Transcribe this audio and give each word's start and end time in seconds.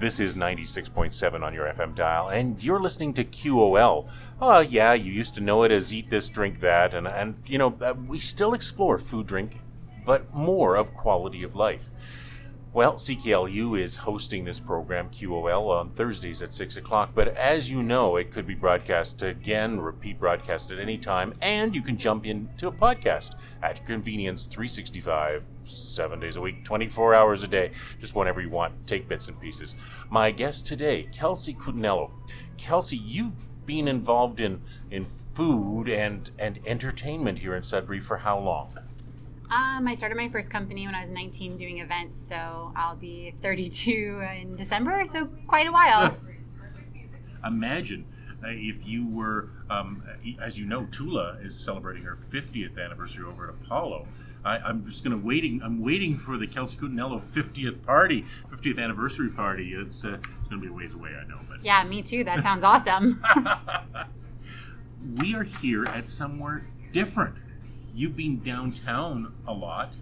This 0.00 0.18
is 0.18 0.34
96.7 0.34 1.42
on 1.42 1.52
your 1.52 1.66
FM 1.66 1.94
dial, 1.94 2.30
and 2.30 2.64
you're 2.64 2.80
listening 2.80 3.12
to 3.12 3.22
QOL. 3.22 4.08
Oh, 4.40 4.60
yeah, 4.60 4.94
you 4.94 5.12
used 5.12 5.34
to 5.34 5.42
know 5.42 5.62
it 5.62 5.70
as 5.70 5.92
Eat 5.92 6.08
This, 6.08 6.30
Drink 6.30 6.60
That, 6.60 6.94
and, 6.94 7.06
and 7.06 7.34
you 7.44 7.58
know, 7.58 7.76
uh, 7.82 7.92
we 8.08 8.18
still 8.18 8.54
explore 8.54 8.96
food, 8.96 9.26
drink, 9.26 9.58
but 10.06 10.34
more 10.34 10.74
of 10.74 10.94
quality 10.94 11.42
of 11.42 11.54
life. 11.54 11.90
Well, 12.72 12.94
CKLU 12.94 13.80
is 13.80 13.96
hosting 13.96 14.44
this 14.44 14.60
program, 14.60 15.08
QOL, 15.08 15.76
on 15.76 15.90
Thursdays 15.90 16.40
at 16.40 16.52
6 16.52 16.76
o'clock. 16.76 17.10
But 17.16 17.36
as 17.36 17.68
you 17.68 17.82
know, 17.82 18.14
it 18.14 18.30
could 18.30 18.46
be 18.46 18.54
broadcast 18.54 19.24
again, 19.24 19.80
repeat 19.80 20.20
broadcast 20.20 20.70
at 20.70 20.78
any 20.78 20.96
time, 20.96 21.34
and 21.42 21.74
you 21.74 21.82
can 21.82 21.96
jump 21.96 22.26
into 22.26 22.68
a 22.68 22.72
podcast 22.72 23.34
at 23.60 23.84
convenience 23.86 24.46
365, 24.46 25.42
seven 25.64 26.20
days 26.20 26.36
a 26.36 26.40
week, 26.40 26.62
24 26.62 27.12
hours 27.12 27.42
a 27.42 27.48
day, 27.48 27.72
just 28.00 28.14
whenever 28.14 28.40
you 28.40 28.50
want. 28.50 28.86
Take 28.86 29.08
bits 29.08 29.26
and 29.26 29.40
pieces. 29.40 29.74
My 30.08 30.30
guest 30.30 30.64
today, 30.64 31.08
Kelsey 31.12 31.54
Cutinello. 31.54 32.12
Kelsey, 32.56 32.98
you've 32.98 33.32
been 33.66 33.88
involved 33.88 34.38
in, 34.38 34.62
in 34.92 35.06
food 35.06 35.88
and, 35.88 36.30
and 36.38 36.60
entertainment 36.64 37.40
here 37.40 37.56
in 37.56 37.64
Sudbury 37.64 37.98
for 37.98 38.18
how 38.18 38.38
long? 38.38 38.72
Um, 39.50 39.88
I 39.88 39.96
started 39.96 40.16
my 40.16 40.28
first 40.28 40.48
company 40.48 40.86
when 40.86 40.94
I 40.94 41.02
was 41.02 41.10
19 41.10 41.56
doing 41.56 41.78
events, 41.78 42.24
so 42.28 42.72
I'll 42.76 42.94
be 42.94 43.34
32 43.42 44.24
in 44.40 44.54
December, 44.54 45.04
so 45.06 45.26
quite 45.48 45.66
a 45.66 45.72
while. 45.72 46.16
Imagine 47.44 48.04
uh, 48.44 48.48
if 48.48 48.86
you 48.86 49.08
were, 49.08 49.50
um, 49.68 50.04
as 50.40 50.56
you 50.56 50.66
know, 50.66 50.86
Tula 50.92 51.38
is 51.42 51.58
celebrating 51.58 52.04
her 52.04 52.14
50th 52.14 52.78
anniversary 52.78 53.24
over 53.24 53.48
at 53.48 53.54
Apollo. 53.54 54.06
I, 54.44 54.58
I'm 54.58 54.86
just 54.86 55.02
going 55.02 55.18
to 55.18 55.26
waiting. 55.26 55.60
I'm 55.64 55.82
waiting 55.82 56.16
for 56.16 56.38
the 56.38 56.46
Kelsey 56.46 56.78
Cutinello 56.78 57.20
50th 57.20 57.82
party, 57.84 58.26
50th 58.52 58.78
anniversary 58.78 59.30
party. 59.30 59.72
It's, 59.74 60.04
uh, 60.04 60.18
it's 60.18 60.48
going 60.48 60.62
to 60.62 60.66
be 60.66 60.68
a 60.68 60.72
ways 60.72 60.94
away, 60.94 61.10
I 61.10 61.26
know, 61.26 61.40
but 61.48 61.64
yeah, 61.64 61.82
me 61.82 62.02
too. 62.02 62.22
That 62.22 62.42
sounds 62.44 62.62
awesome. 62.62 63.20
we 65.16 65.34
are 65.34 65.42
here 65.42 65.84
at 65.86 66.08
somewhere 66.08 66.66
different. 66.92 67.34
You've 67.94 68.16
been 68.16 68.40
downtown 68.40 69.34
a 69.46 69.52
lot. 69.52 69.92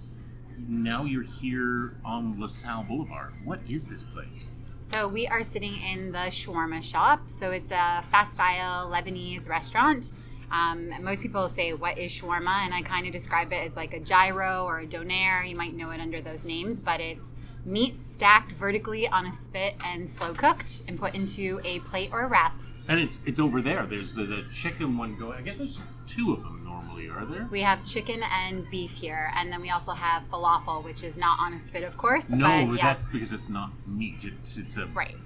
Now 0.69 1.05
you're 1.05 1.22
here 1.22 1.94
on 2.05 2.41
LaSalle 2.41 2.84
Boulevard. 2.84 3.33
What 3.44 3.61
is 3.69 3.86
this 3.86 4.03
place? 4.03 4.47
so 4.92 5.06
we 5.06 5.27
are 5.27 5.42
sitting 5.42 5.77
in 5.81 6.12
the 6.12 6.28
shawarma 6.31 6.83
shop. 6.83 7.28
So 7.28 7.50
it's 7.50 7.70
a 7.70 8.03
fast 8.11 8.34
style 8.34 8.91
Lebanese 8.91 9.48
restaurant. 9.48 10.12
Um, 10.50 10.91
most 11.03 11.22
people 11.22 11.48
say, 11.50 11.75
"What 11.75 11.98
is 11.98 12.11
shawarma?" 12.11 12.64
And 12.64 12.72
I 12.72 12.83
kind 12.83 13.06
of 13.06 13.12
describe 13.12 13.53
it 13.53 13.66
as 13.66 13.77
like 13.77 13.92
a 13.92 14.00
gyro 14.00 14.64
or 14.64 14.81
a 14.81 14.86
donair. 14.86 15.48
You 15.48 15.56
might 15.56 15.75
know 15.75 15.91
it 15.91 16.00
under 16.00 16.22
those 16.22 16.44
names, 16.44 16.81
but 16.81 17.00
it's 17.00 17.34
meat 17.66 18.00
stacked 18.03 18.53
vertically 18.53 19.06
on 19.09 19.27
a 19.27 19.33
spit 19.33 19.75
and 19.84 20.09
slow 20.09 20.33
cooked 20.33 20.83
and 20.89 20.98
put 20.98 21.14
into 21.14 21.61
a 21.64 21.81
plate 21.81 22.11
or 22.12 22.22
a 22.22 22.28
wrap. 22.28 22.55
And 22.89 22.98
it's 22.98 23.20
it's 23.27 23.39
over 23.39 23.61
there. 23.61 23.84
There's 23.84 24.14
the, 24.14 24.25
the 24.25 24.44
chicken 24.50 24.97
one 24.97 25.19
going. 25.19 25.39
I 25.39 25.42
guess 25.42 25.59
there's 25.59 25.81
two 26.06 26.33
of 26.33 26.42
them 26.42 26.64
normally, 26.98 27.08
are 27.08 27.27
there? 27.27 27.48
We 27.50 27.60
have 27.62 27.84
chicken 27.84 28.22
and 28.22 28.68
beef 28.70 28.91
here, 28.92 29.30
and 29.34 29.52
then 29.52 29.60
we 29.60 29.70
also 29.70 29.92
have 29.92 30.28
falafel, 30.30 30.84
which 30.84 31.02
is 31.02 31.16
not 31.16 31.38
on 31.41 31.54
a 31.54 31.60
spit, 31.60 31.84
of 31.84 31.96
course. 31.96 32.28
No, 32.28 32.66
but 32.66 32.74
yes, 32.74 32.82
that's 32.82 33.08
because 33.08 33.32
it's 33.32 33.48
not 33.48 33.70
meat. 33.86 34.24
It's 34.24 34.56
it's 34.56 34.77
a 34.77 34.86
right. 34.86 35.16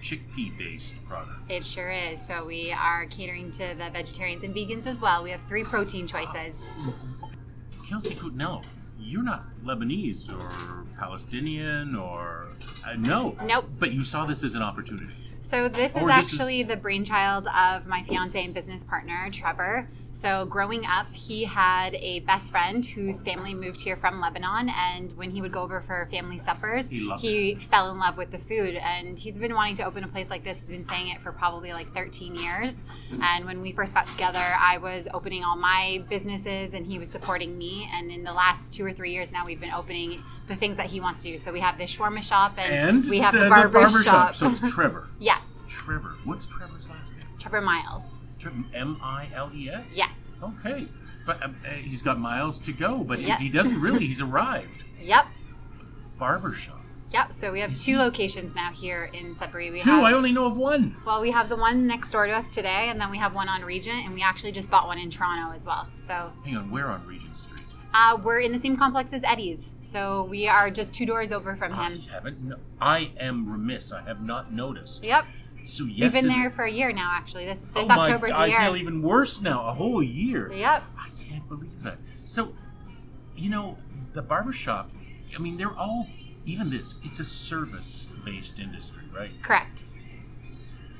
chickpea 0.00 0.56
based 0.58 0.94
product. 1.08 1.50
It 1.50 1.64
sure 1.64 1.90
is. 1.90 2.20
So 2.26 2.44
we 2.44 2.72
are 2.72 3.06
catering 3.06 3.50
to 3.52 3.74
the 3.78 3.90
vegetarians 3.92 4.42
and 4.42 4.54
vegans 4.54 4.86
as 4.86 5.00
well. 5.00 5.22
We 5.22 5.30
have 5.30 5.40
three 5.48 5.64
protein 5.64 6.06
choices. 6.06 7.08
Kelsey 7.88 8.14
Cutinello, 8.14 8.64
you're 8.98 9.22
not 9.22 9.44
Lebanese 9.64 10.32
or 10.32 10.86
Palestinian 10.98 11.94
or 11.94 12.48
uh, 12.86 12.94
no. 12.98 13.36
Nope. 13.44 13.66
But 13.78 13.92
you 13.92 14.02
saw 14.02 14.24
this 14.24 14.42
as 14.44 14.54
an 14.54 14.62
opportunity. 14.62 15.14
So 15.40 15.68
this 15.68 15.94
is 15.94 16.02
Or 16.02 16.08
this 16.08 16.32
is- 16.32 16.32
actually 16.40 16.62
the 16.62 16.76
brainchild 16.76 17.46
of 17.48 17.86
my 17.86 18.02
fiance 18.04 18.42
and 18.42 18.54
business 18.54 18.84
partner, 18.84 19.28
Trevor. 19.30 19.88
So 20.14 20.44
growing 20.46 20.84
up, 20.86 21.12
he 21.12 21.42
had 21.44 21.94
a 21.96 22.20
best 22.20 22.50
friend 22.52 22.84
whose 22.84 23.22
family 23.22 23.54
moved 23.54 23.80
here 23.80 23.96
from 23.96 24.20
Lebanon, 24.20 24.68
and 24.68 25.10
when 25.16 25.30
he 25.30 25.40
would 25.40 25.52
go 25.52 25.62
over 25.62 25.80
for 25.80 26.06
family 26.12 26.38
suppers, 26.38 26.86
He 26.86 27.00
loved 27.00 27.62
fell 27.64 27.90
in 27.90 27.98
love 27.98 28.16
with 28.18 28.30
the 28.30 28.38
food. 28.38 28.76
And 28.76 29.18
he's 29.18 29.38
been 29.38 29.54
wanting 29.54 29.74
to 29.76 29.84
open 29.84 30.04
a 30.04 30.08
place 30.08 30.28
like 30.30 30.44
this. 30.44 30.60
He's 30.60 30.68
been 30.68 30.86
saying 30.86 31.08
it 31.08 31.20
for 31.22 31.32
probably 31.32 31.72
like 31.72 31.92
13 31.94 32.36
years. 32.36 32.76
And 33.22 33.46
when 33.46 33.62
we 33.62 33.72
first 33.72 33.94
got 33.94 34.06
together, 34.06 34.38
I 34.60 34.78
was 34.78 35.08
opening 35.14 35.44
all 35.44 35.56
my 35.56 36.04
businesses, 36.08 36.74
and 36.74 36.86
he 36.86 36.98
was 36.98 37.08
supporting 37.10 37.58
me. 37.58 37.88
And 37.92 38.10
in 38.10 38.22
the 38.22 38.32
last 38.32 38.72
two 38.72 38.84
or 38.84 38.92
three 38.92 39.12
years 39.12 39.32
now, 39.32 39.46
we've 39.46 39.60
been 39.60 39.72
opening 39.72 40.22
the 40.46 40.54
things 40.56 40.76
that 40.76 40.86
he 40.86 41.00
wants 41.00 41.22
to 41.22 41.30
do. 41.32 41.38
So 41.38 41.52
we 41.52 41.60
have 41.60 41.78
the 41.78 41.84
shawarma 41.84 42.22
shop, 42.22 42.52
and, 42.58 42.72
And 42.98 43.06
we 43.10 43.18
have 43.20 43.32
the, 43.34 43.48
barber, 43.48 43.88
shop. 44.02 44.34
So 44.34 44.50
it's 44.50 44.60
Trevor. 44.70 45.08
yes, 45.18 45.64
Trevor. 45.68 46.16
What's 46.24 46.46
Trevor's 46.46 46.88
last 46.90 47.12
name? 47.12 47.22
Trevor 47.38 47.62
Miles. 47.62 48.02
M 48.74 48.98
I 49.02 49.28
L 49.34 49.50
E 49.54 49.68
S. 49.70 49.96
Yes. 49.96 50.18
Okay. 50.42 50.88
But 51.24 51.42
um, 51.42 51.56
uh, 51.66 51.70
he's 51.70 52.02
got 52.02 52.18
miles 52.18 52.58
to 52.60 52.72
go, 52.72 53.04
but 53.04 53.18
he- 53.20 53.30
he 53.32 53.48
doesn't 53.48 53.80
really. 53.80 54.06
He's 54.06 54.20
arrived. 54.22 54.84
Yep. 55.02 55.26
Barbershop. 56.18 56.80
Yep. 57.12 57.34
So 57.34 57.52
we 57.52 57.60
have 57.60 57.76
two 57.76 57.98
locations 57.98 58.54
now 58.54 58.70
here 58.70 59.10
in 59.12 59.34
Sudbury. 59.36 59.70
We 59.70 59.80
Two. 59.80 59.90
have 59.90 60.04
I 60.04 60.12
only 60.12 60.32
know 60.32 60.46
of 60.46 60.56
one. 60.56 60.96
well, 61.04 61.20
we 61.20 61.30
have 61.32 61.48
the 61.48 61.56
one 61.56 61.86
next 61.86 62.10
door 62.12 62.26
to 62.26 62.32
us 62.32 62.48
today, 62.48 62.88
and 62.88 63.00
then 63.00 63.10
we 63.10 63.18
have 63.18 63.34
one 63.34 63.48
on 63.48 63.62
Regent, 63.62 64.04
and 64.06 64.14
we 64.14 64.22
actually 64.22 64.52
just 64.52 64.70
bought 64.70 64.86
one 64.86 64.98
in 64.98 65.10
Toronto 65.10 65.52
as 65.54 65.66
well. 65.66 65.88
So 65.96 66.32
Hang 66.44 66.56
on. 66.56 66.70
Where 66.70 66.86
on 66.88 67.04
Regent 67.06 67.36
Street? 67.36 67.62
uh, 67.92 68.16
we're 68.22 68.40
in 68.40 68.52
the 68.52 68.60
same 68.60 68.76
complex 68.76 69.12
as 69.12 69.22
Eddie's. 69.24 69.72
So 69.80 70.22
we 70.24 70.46
are 70.48 70.70
just 70.70 70.92
two 70.92 71.04
doors 71.04 71.32
over 71.32 71.54
from 71.56 71.74
I 71.74 71.88
him. 71.90 71.98
haven't. 72.00 72.40
No, 72.42 72.56
I 72.80 73.10
am 73.18 73.50
remiss. 73.50 73.92
I 73.92 74.02
have 74.04 74.22
not 74.22 74.52
noticed. 74.52 75.04
Yep. 75.04 75.26
So 75.64 75.84
yes, 75.84 76.12
We've 76.12 76.22
been 76.22 76.28
there 76.28 76.50
for 76.50 76.64
a 76.64 76.70
year 76.70 76.92
now. 76.92 77.12
Actually, 77.14 77.44
this 77.46 77.60
this 77.60 77.84
oh 77.84 77.86
my, 77.86 77.96
October's 77.98 78.30
the 78.30 78.36
I 78.36 78.46
year. 78.46 78.60
feel 78.60 78.76
even 78.76 79.02
worse 79.02 79.40
now. 79.40 79.66
A 79.68 79.72
whole 79.72 80.02
year. 80.02 80.52
Yep. 80.52 80.82
I 80.98 81.08
can't 81.18 81.48
believe 81.48 81.82
that. 81.82 81.98
So, 82.22 82.52
you 83.36 83.48
know, 83.50 83.76
the 84.12 84.22
barbershop, 84.22 84.90
I 85.36 85.38
mean, 85.40 85.56
they're 85.56 85.76
all, 85.76 86.06
even 86.46 86.70
this, 86.70 86.96
it's 87.04 87.20
a 87.20 87.24
service 87.24 88.06
based 88.24 88.58
industry, 88.58 89.02
right? 89.14 89.30
Correct. 89.42 89.84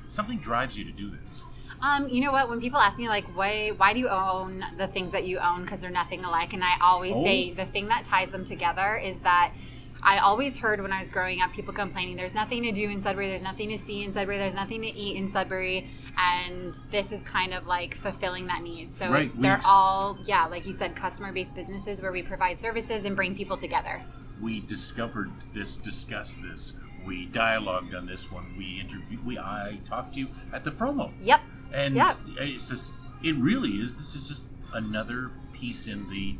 Something 0.08 0.38
drives 0.38 0.76
you 0.76 0.84
to 0.84 0.92
do 0.92 1.10
this. 1.10 1.42
Um, 1.80 2.08
you 2.08 2.20
know 2.20 2.30
what? 2.30 2.48
When 2.48 2.60
people 2.60 2.78
ask 2.78 2.98
me 2.98 3.08
like, 3.08 3.24
why 3.36 3.70
why 3.76 3.92
do 3.92 3.98
you 3.98 4.08
own 4.08 4.64
the 4.78 4.86
things 4.86 5.10
that 5.12 5.24
you 5.24 5.38
own? 5.38 5.62
Because 5.62 5.80
they're 5.80 5.90
nothing 5.90 6.24
alike, 6.24 6.52
and 6.52 6.62
I 6.62 6.74
always 6.80 7.12
Oh. 7.14 7.24
say 7.24 7.52
the 7.52 7.66
thing 7.66 7.88
that 7.88 8.04
ties 8.04 8.28
them 8.30 8.44
together 8.44 8.96
is 8.96 9.18
that. 9.20 9.52
I 10.02 10.18
always 10.18 10.58
heard 10.58 10.80
when 10.80 10.92
I 10.92 11.00
was 11.00 11.10
growing 11.10 11.40
up 11.40 11.52
people 11.52 11.72
complaining 11.72 12.16
there's 12.16 12.34
nothing 12.34 12.64
to 12.64 12.72
do 12.72 12.90
in 12.90 13.00
Sudbury, 13.00 13.28
there's 13.28 13.42
nothing 13.42 13.68
to 13.70 13.78
see 13.78 14.02
in 14.02 14.12
Sudbury, 14.12 14.36
there's 14.36 14.54
nothing 14.54 14.82
to 14.82 14.88
eat 14.88 15.16
in 15.16 15.30
Sudbury, 15.30 15.88
and 16.18 16.74
this 16.90 17.12
is 17.12 17.22
kind 17.22 17.54
of 17.54 17.66
like 17.66 17.94
fulfilling 17.94 18.46
that 18.48 18.62
need. 18.62 18.92
So 18.92 19.10
Right, 19.10 19.30
they're 19.40 19.60
all, 19.64 20.18
yeah, 20.24 20.46
like 20.46 20.66
you 20.66 20.72
said, 20.72 20.96
customer 20.96 21.32
based 21.32 21.54
businesses 21.54 22.02
where 22.02 22.10
we 22.10 22.22
provide 22.22 22.58
services 22.58 23.04
and 23.04 23.14
bring 23.14 23.36
people 23.36 23.56
together. 23.56 24.02
We 24.40 24.60
discovered 24.60 25.30
this, 25.54 25.76
discussed 25.76 26.42
this, 26.42 26.74
we 27.06 27.26
dialogued 27.26 27.94
on 27.94 28.06
this 28.06 28.30
one, 28.32 28.56
we 28.58 28.80
interviewed, 28.80 29.24
we, 29.24 29.38
I 29.38 29.78
talked 29.84 30.14
to 30.14 30.20
you 30.20 30.28
at 30.52 30.64
the 30.64 30.70
Fromo. 30.70 31.12
Yep. 31.22 31.40
And 31.72 31.94
Yep. 31.94 32.16
it's 32.38 32.68
just, 32.68 32.94
it 33.22 33.36
really 33.36 33.80
is, 33.80 33.98
this 33.98 34.16
is 34.16 34.26
just 34.26 34.48
another 34.72 35.30
piece 35.52 35.86
in 35.86 36.10
the 36.10 36.36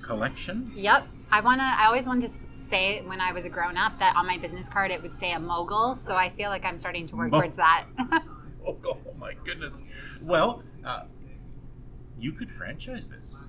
collection. 0.00 0.70
Yep. 0.76 1.08
I 1.34 1.40
want 1.40 1.60
to, 1.60 1.64
I 1.64 1.86
always 1.86 2.06
wanted 2.06 2.30
to 2.30 2.62
say 2.62 3.02
when 3.02 3.20
I 3.20 3.32
was 3.32 3.44
a 3.44 3.48
grown 3.48 3.76
up 3.76 3.98
that 3.98 4.14
on 4.14 4.24
my 4.24 4.38
business 4.38 4.68
card 4.68 4.92
it 4.92 5.02
would 5.02 5.12
say 5.12 5.32
a 5.32 5.40
mogul. 5.40 5.96
So 5.96 6.14
I 6.14 6.30
feel 6.30 6.48
like 6.48 6.64
I'm 6.64 6.78
starting 6.78 7.08
to 7.08 7.16
work 7.16 7.32
Mo- 7.32 7.40
towards 7.40 7.56
that. 7.56 7.86
Oh, 8.66 8.78
oh 8.86 8.96
my 9.18 9.34
goodness. 9.44 9.82
Well, 10.22 10.62
uh, 10.86 11.02
you 12.18 12.32
could 12.32 12.50
franchise 12.50 13.08
this. 13.08 13.44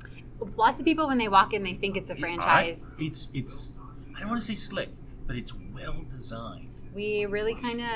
Lots 0.57 0.77
of 0.77 0.85
people, 0.85 1.07
when 1.07 1.17
they 1.17 1.29
walk 1.29 1.53
in, 1.53 1.63
they 1.63 1.75
think 1.75 1.95
it's 1.95 2.09
a 2.09 2.17
franchise. 2.17 2.81
I, 2.83 3.01
it's 3.01 3.29
it's 3.33 3.79
I 4.13 4.19
don't 4.19 4.27
want 4.27 4.41
to 4.41 4.45
say 4.45 4.55
slick, 4.55 4.89
but 5.25 5.37
it's 5.37 5.53
well 5.73 6.03
designed. 6.09 6.67
we 6.93 7.25
really 7.27 7.55
kind 7.55 7.79
of. 7.79 7.87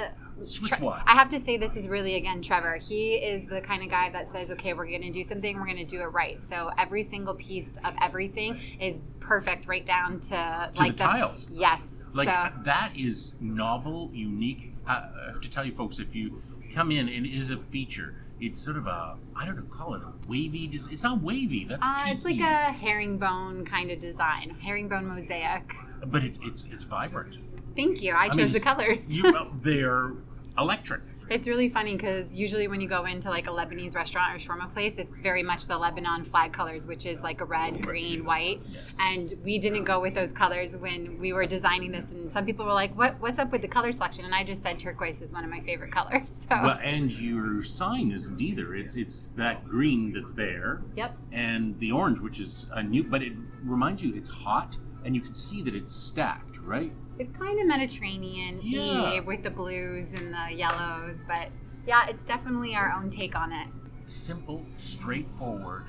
Swiss 0.44 0.80
watch. 0.80 1.04
I 1.06 1.14
have 1.14 1.30
to 1.30 1.40
say, 1.40 1.58
this 1.58 1.76
is 1.76 1.88
really 1.88 2.16
again 2.16 2.42
Trevor. 2.42 2.76
He 2.78 3.16
is 3.16 3.48
the 3.48 3.62
kind 3.62 3.84
of 3.84 3.90
guy 3.90 4.10
that 4.12 4.30
says, 4.32 4.50
"Okay, 4.52 4.74
we're 4.74 4.88
going 4.88 5.02
to 5.02 5.12
do 5.12 5.24
something. 5.24 5.58
We're 5.58 5.66
going 5.66 5.78
to 5.78 5.86
do 5.86 6.02
it 6.02 6.06
right." 6.08 6.40
So 6.50 6.70
every 6.78 7.04
single 7.04 7.36
piece 7.36 7.70
of 7.84 7.94
everything 8.02 8.60
is 8.80 9.02
perfect, 9.20 9.68
right 9.68 9.86
down 9.86 10.20
to, 10.22 10.72
To 10.74 10.82
like 10.82 10.98
the 10.98 11.04
tiles. 11.04 11.48
Yes. 11.52 11.88
Like 12.14 12.28
so 12.28 12.64
that 12.64 12.94
is 12.98 13.34
novel, 13.40 14.10
unique. 14.14 14.74
I 14.88 15.08
have 15.28 15.42
to 15.42 15.50
tell 15.50 15.64
you, 15.66 15.72
folks, 15.72 16.00
if 16.00 16.16
you 16.16 16.42
come 16.74 16.92
in 16.92 17.08
and 17.10 17.26
it 17.26 17.36
is 17.36 17.52
a 17.52 17.58
feature, 17.58 18.16
it's 18.42 18.60
sort 18.60 18.78
of 18.78 18.88
a 18.88 19.18
I 19.36 19.46
don't 19.46 19.56
know, 19.58 19.64
call 19.64 19.94
it 19.94 20.02
a 20.02 20.12
wavy. 20.28 20.70
It's 20.74 21.04
not 21.04 21.22
wavy. 21.22 21.66
That's 21.66 21.86
uh, 21.86 22.06
it's 22.08 22.26
like 22.26 22.40
a 22.40 22.72
herringbone 22.74 23.66
kind 23.66 23.92
of 23.92 24.00
design, 24.00 24.58
herringbone 24.62 25.06
mosaic. 25.06 25.74
but 26.08 26.24
it's 26.24 26.40
it's 26.42 26.66
it's 26.66 26.84
vibrant. 26.84 27.38
Thank 27.76 28.02
you. 28.02 28.14
I 28.14 28.28
chose 28.30 28.38
mean, 28.38 28.54
the 28.54 28.60
colors. 28.60 29.16
You, 29.16 29.28
uh, 29.28 29.48
they're 29.62 30.12
electric. 30.60 31.02
It's 31.30 31.48
really 31.48 31.70
funny 31.70 31.96
because 31.96 32.36
usually 32.36 32.68
when 32.68 32.82
you 32.82 32.88
go 32.88 33.06
into 33.06 33.30
like 33.30 33.46
a 33.46 33.52
Lebanese 33.52 33.96
restaurant 33.96 34.34
or 34.34 34.38
shawarma 34.40 34.72
place, 34.74 34.96
it's 34.98 35.20
very 35.20 35.44
much 35.44 35.68
the 35.68 35.78
Lebanon 35.78 36.24
flag 36.24 36.52
colors, 36.52 36.88
which 36.88 37.06
is 37.06 37.22
like 37.22 37.42
a 37.42 37.46
red, 37.46 37.84
green, 37.84 38.26
white. 38.26 38.62
And 39.00 39.36
we 39.44 39.60
didn't 39.60 39.84
go 39.84 40.00
with 40.00 40.16
those 40.16 40.34
colors 40.34 40.76
when 40.76 41.20
we 41.20 41.32
were 41.32 41.46
designing 41.46 41.92
this. 41.92 42.12
And 42.12 42.32
some 42.32 42.46
people 42.46 42.66
were 42.66 42.74
like, 42.74 42.98
"What? 42.98 43.20
What's 43.20 43.38
up 43.38 43.52
with 43.52 43.62
the 43.62 43.68
color 43.68 43.92
selection?" 43.92 44.26
And 44.26 44.34
I 44.34 44.44
just 44.44 44.64
said 44.64 44.80
turquoise 44.80 45.22
is 45.22 45.32
one 45.32 45.44
of 45.44 45.52
my 45.52 45.62
favorite 45.62 45.92
colors. 45.92 46.38
So 46.50 46.56
Well, 46.64 46.80
and 46.82 47.12
your 47.12 47.62
sign 47.62 48.12
isn't 48.12 48.42
either. 48.42 48.74
It's 48.74 48.96
it's 48.96 49.30
that 49.30 49.68
green 49.68 50.14
that's 50.14 50.32
there, 50.32 50.82
yep. 50.96 51.16
and 51.32 51.78
the 51.80 51.92
orange, 51.92 52.20
which 52.20 52.40
is 52.40 52.70
a 52.74 52.82
new. 52.82 53.04
But 53.04 53.22
it 53.22 53.34
reminds 53.62 54.02
you, 54.02 54.16
it's 54.16 54.30
hot, 54.30 54.78
and 55.04 55.16
you 55.16 55.22
can 55.22 55.34
see 55.34 55.62
that 55.64 55.76
it's 55.76 55.92
stacked, 55.92 56.58
right? 56.60 56.94
It's 57.20 57.38
kind 57.38 57.60
of 57.60 57.68
Mediterranean 57.68 58.62
Yeah. 58.64 59.20
with 59.20 59.44
the 59.44 59.50
blues 59.50 60.14
and 60.14 60.34
the 60.34 60.54
yellows, 60.56 61.18
but 61.28 61.50
yeah, 61.86 62.08
it's 62.08 62.24
definitely 62.26 62.76
our 62.76 62.92
own 62.94 63.10
take 63.10 63.36
on 63.36 63.52
it. 63.52 63.68
Simple, 64.06 64.66
straightforward, 64.78 65.86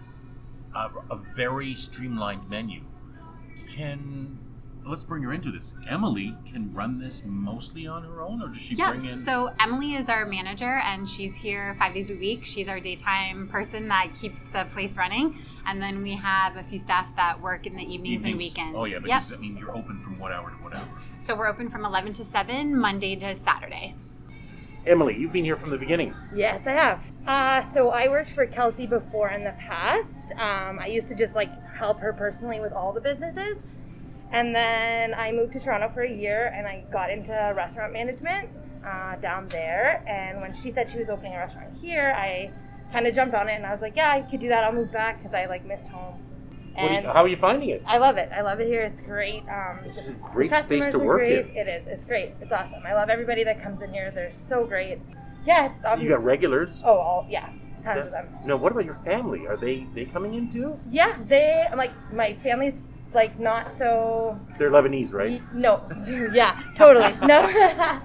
a, 0.74 0.90
a 1.10 1.16
very 1.16 1.74
streamlined 1.76 2.50
menu. 2.50 2.82
Can 3.68 4.38
let's 4.86 5.04
bring 5.04 5.22
her 5.22 5.32
into 5.32 5.50
this. 5.50 5.74
Emily 5.88 6.36
can 6.44 6.72
run 6.72 6.98
this 6.98 7.22
mostly 7.24 7.86
on 7.86 8.02
her 8.02 8.22
own, 8.22 8.42
or 8.42 8.48
does 8.48 8.58
she 8.58 8.74
Yeah, 8.74 8.92
bring 8.92 9.04
in? 9.04 9.24
so 9.24 9.52
Emily 9.60 9.94
is 9.94 10.08
our 10.08 10.24
manager 10.26 10.80
and 10.84 11.08
she's 11.08 11.34
here 11.36 11.74
five 11.78 11.94
days 11.94 12.10
a 12.10 12.16
week. 12.16 12.44
She's 12.44 12.68
our 12.68 12.80
daytime 12.80 13.48
person 13.48 13.88
that 13.88 14.08
keeps 14.20 14.42
the 14.52 14.66
place 14.72 14.96
running. 14.96 15.38
And 15.66 15.80
then 15.80 16.02
we 16.02 16.14
have 16.14 16.56
a 16.56 16.62
few 16.62 16.78
staff 16.78 17.14
that 17.16 17.40
work 17.40 17.66
in 17.66 17.76
the 17.76 17.84
evenings, 17.84 18.26
and 18.26 18.36
weekends. 18.36 18.74
Oh 18.76 18.84
yeah, 18.84 18.98
but 18.98 19.08
yep. 19.08 19.20
does 19.20 19.30
that 19.30 19.40
mean 19.40 19.56
you're 19.56 19.76
open 19.76 19.98
from 19.98 20.18
what 20.18 20.32
hour 20.32 20.50
to 20.50 20.56
what 20.56 20.76
hour? 20.76 20.88
So 21.18 21.36
we're 21.36 21.48
open 21.48 21.68
from 21.70 21.84
11 21.84 22.14
to 22.14 22.24
7, 22.24 22.76
Monday 22.78 23.16
to 23.16 23.36
Saturday. 23.36 23.94
Emily, 24.86 25.14
you've 25.18 25.32
been 25.32 25.44
here 25.44 25.56
from 25.56 25.70
the 25.70 25.76
beginning. 25.76 26.14
Yes, 26.34 26.66
I 26.66 26.72
have. 26.72 27.00
Uh, 27.26 27.62
so 27.62 27.90
I 27.90 28.08
worked 28.08 28.30
for 28.32 28.46
Kelsey 28.46 28.86
before 28.86 29.28
in 29.28 29.44
the 29.44 29.52
past. 29.52 30.32
Um, 30.32 30.78
I 30.78 30.86
used 30.86 31.08
to 31.10 31.14
just 31.14 31.34
like 31.34 31.50
help 31.74 32.00
her 32.00 32.14
personally 32.14 32.60
with 32.60 32.72
all 32.72 32.92
the 32.92 33.00
businesses. 33.00 33.62
And 34.32 34.54
then 34.54 35.14
I 35.14 35.32
moved 35.32 35.52
to 35.54 35.60
Toronto 35.60 35.88
for 35.88 36.02
a 36.02 36.10
year 36.12 36.52
and 36.54 36.66
I 36.66 36.84
got 36.92 37.10
into 37.10 37.32
restaurant 37.56 37.92
management 37.92 38.48
uh, 38.86 39.16
down 39.16 39.48
there. 39.48 40.04
And 40.06 40.40
when 40.40 40.54
she 40.54 40.70
said 40.70 40.90
she 40.90 40.98
was 40.98 41.10
opening 41.10 41.34
a 41.34 41.38
restaurant 41.38 41.76
here, 41.80 42.14
I 42.16 42.50
kind 42.92 43.06
of 43.06 43.14
jumped 43.14 43.34
on 43.34 43.48
it 43.48 43.54
and 43.54 43.66
I 43.66 43.72
was 43.72 43.80
like, 43.80 43.96
yeah, 43.96 44.12
I 44.12 44.22
could 44.22 44.40
do 44.40 44.48
that. 44.48 44.64
I'll 44.64 44.72
move 44.72 44.92
back 44.92 45.18
because 45.18 45.34
I 45.34 45.46
like 45.46 45.64
missed 45.64 45.88
home. 45.88 46.22
Do 46.76 46.82
you- 46.86 47.02
how 47.02 47.24
are 47.24 47.28
you 47.28 47.36
finding 47.36 47.68
it? 47.70 47.82
I 47.86 47.98
love 47.98 48.16
it. 48.16 48.30
I 48.32 48.42
love 48.42 48.60
it 48.60 48.66
here. 48.68 48.82
It's 48.82 49.00
great. 49.00 49.42
Um, 49.48 49.80
a 49.84 50.12
great 50.32 50.54
space 50.54 50.86
to 50.92 50.98
work 51.00 51.18
great. 51.18 51.46
in. 51.50 51.56
It 51.56 51.68
is. 51.68 51.86
It's 51.88 52.04
great. 52.04 52.32
It's 52.40 52.52
awesome. 52.52 52.82
I 52.86 52.94
love 52.94 53.10
everybody 53.10 53.42
that 53.44 53.60
comes 53.62 53.82
in 53.82 53.92
here. 53.92 54.10
They're 54.12 54.32
so 54.32 54.64
great. 54.64 54.98
Yeah, 55.44 55.72
it's 55.74 55.84
obvious. 55.84 56.08
You 56.08 56.16
got 56.16 56.24
regulars. 56.24 56.80
Oh, 56.84 56.96
all, 56.96 57.26
yeah, 57.28 57.50
tons 57.82 58.06
of 58.06 58.12
them. 58.12 58.28
No, 58.44 58.56
what 58.56 58.72
about 58.72 58.84
your 58.84 58.94
family? 58.94 59.46
Are 59.46 59.56
they 59.56 59.86
they 59.94 60.04
coming 60.04 60.34
in 60.34 60.48
too? 60.48 60.78
Yeah, 60.90 61.16
they 61.26 61.66
I'm 61.70 61.76
like 61.76 61.92
my 62.12 62.34
family's 62.34 62.82
like 63.14 63.38
not 63.38 63.72
so. 63.72 64.38
They're 64.58 64.70
Lebanese, 64.70 65.12
right? 65.12 65.42
No, 65.54 65.88
yeah, 66.32 66.62
totally. 66.76 67.12
No, 67.26 67.46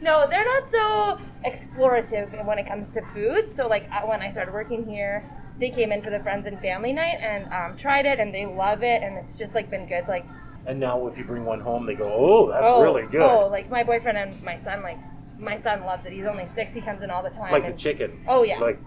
no, 0.00 0.26
they're 0.28 0.44
not 0.44 0.70
so 0.70 1.18
explorative 1.46 2.44
when 2.44 2.58
it 2.58 2.66
comes 2.66 2.92
to 2.94 3.02
food. 3.12 3.50
So 3.50 3.68
like 3.68 3.88
when 4.06 4.22
I 4.22 4.30
started 4.30 4.52
working 4.52 4.86
here, 4.86 5.28
they 5.58 5.70
came 5.70 5.92
in 5.92 6.02
for 6.02 6.10
the 6.10 6.20
friends 6.20 6.46
and 6.46 6.60
family 6.60 6.92
night 6.92 7.18
and 7.20 7.52
um, 7.52 7.76
tried 7.76 8.06
it, 8.06 8.18
and 8.18 8.34
they 8.34 8.46
love 8.46 8.82
it, 8.82 9.02
and 9.02 9.16
it's 9.16 9.36
just 9.36 9.54
like 9.54 9.70
been 9.70 9.86
good. 9.86 10.08
Like 10.08 10.26
And 10.66 10.80
now, 10.80 11.06
if 11.06 11.16
you 11.16 11.24
bring 11.24 11.44
one 11.44 11.60
home, 11.60 11.86
they 11.86 11.94
go, 11.94 12.12
"Oh, 12.12 12.50
that's 12.50 12.64
oh, 12.66 12.82
really 12.82 13.06
good." 13.06 13.22
Oh, 13.22 13.48
like 13.48 13.70
my 13.70 13.84
boyfriend 13.84 14.18
and 14.18 14.42
my 14.42 14.56
son, 14.58 14.82
like 14.82 14.98
my 15.38 15.56
son 15.56 15.84
loves 15.84 16.06
it. 16.06 16.12
He's 16.12 16.26
only 16.26 16.46
six. 16.46 16.72
He 16.72 16.80
comes 16.80 17.02
in 17.02 17.10
all 17.10 17.22
the 17.22 17.30
time. 17.30 17.52
like 17.52 17.62
the 17.62 17.70
and 17.70 17.78
chicken. 17.78 18.24
Oh, 18.26 18.42
yeah. 18.42 18.58
Like 18.58 18.78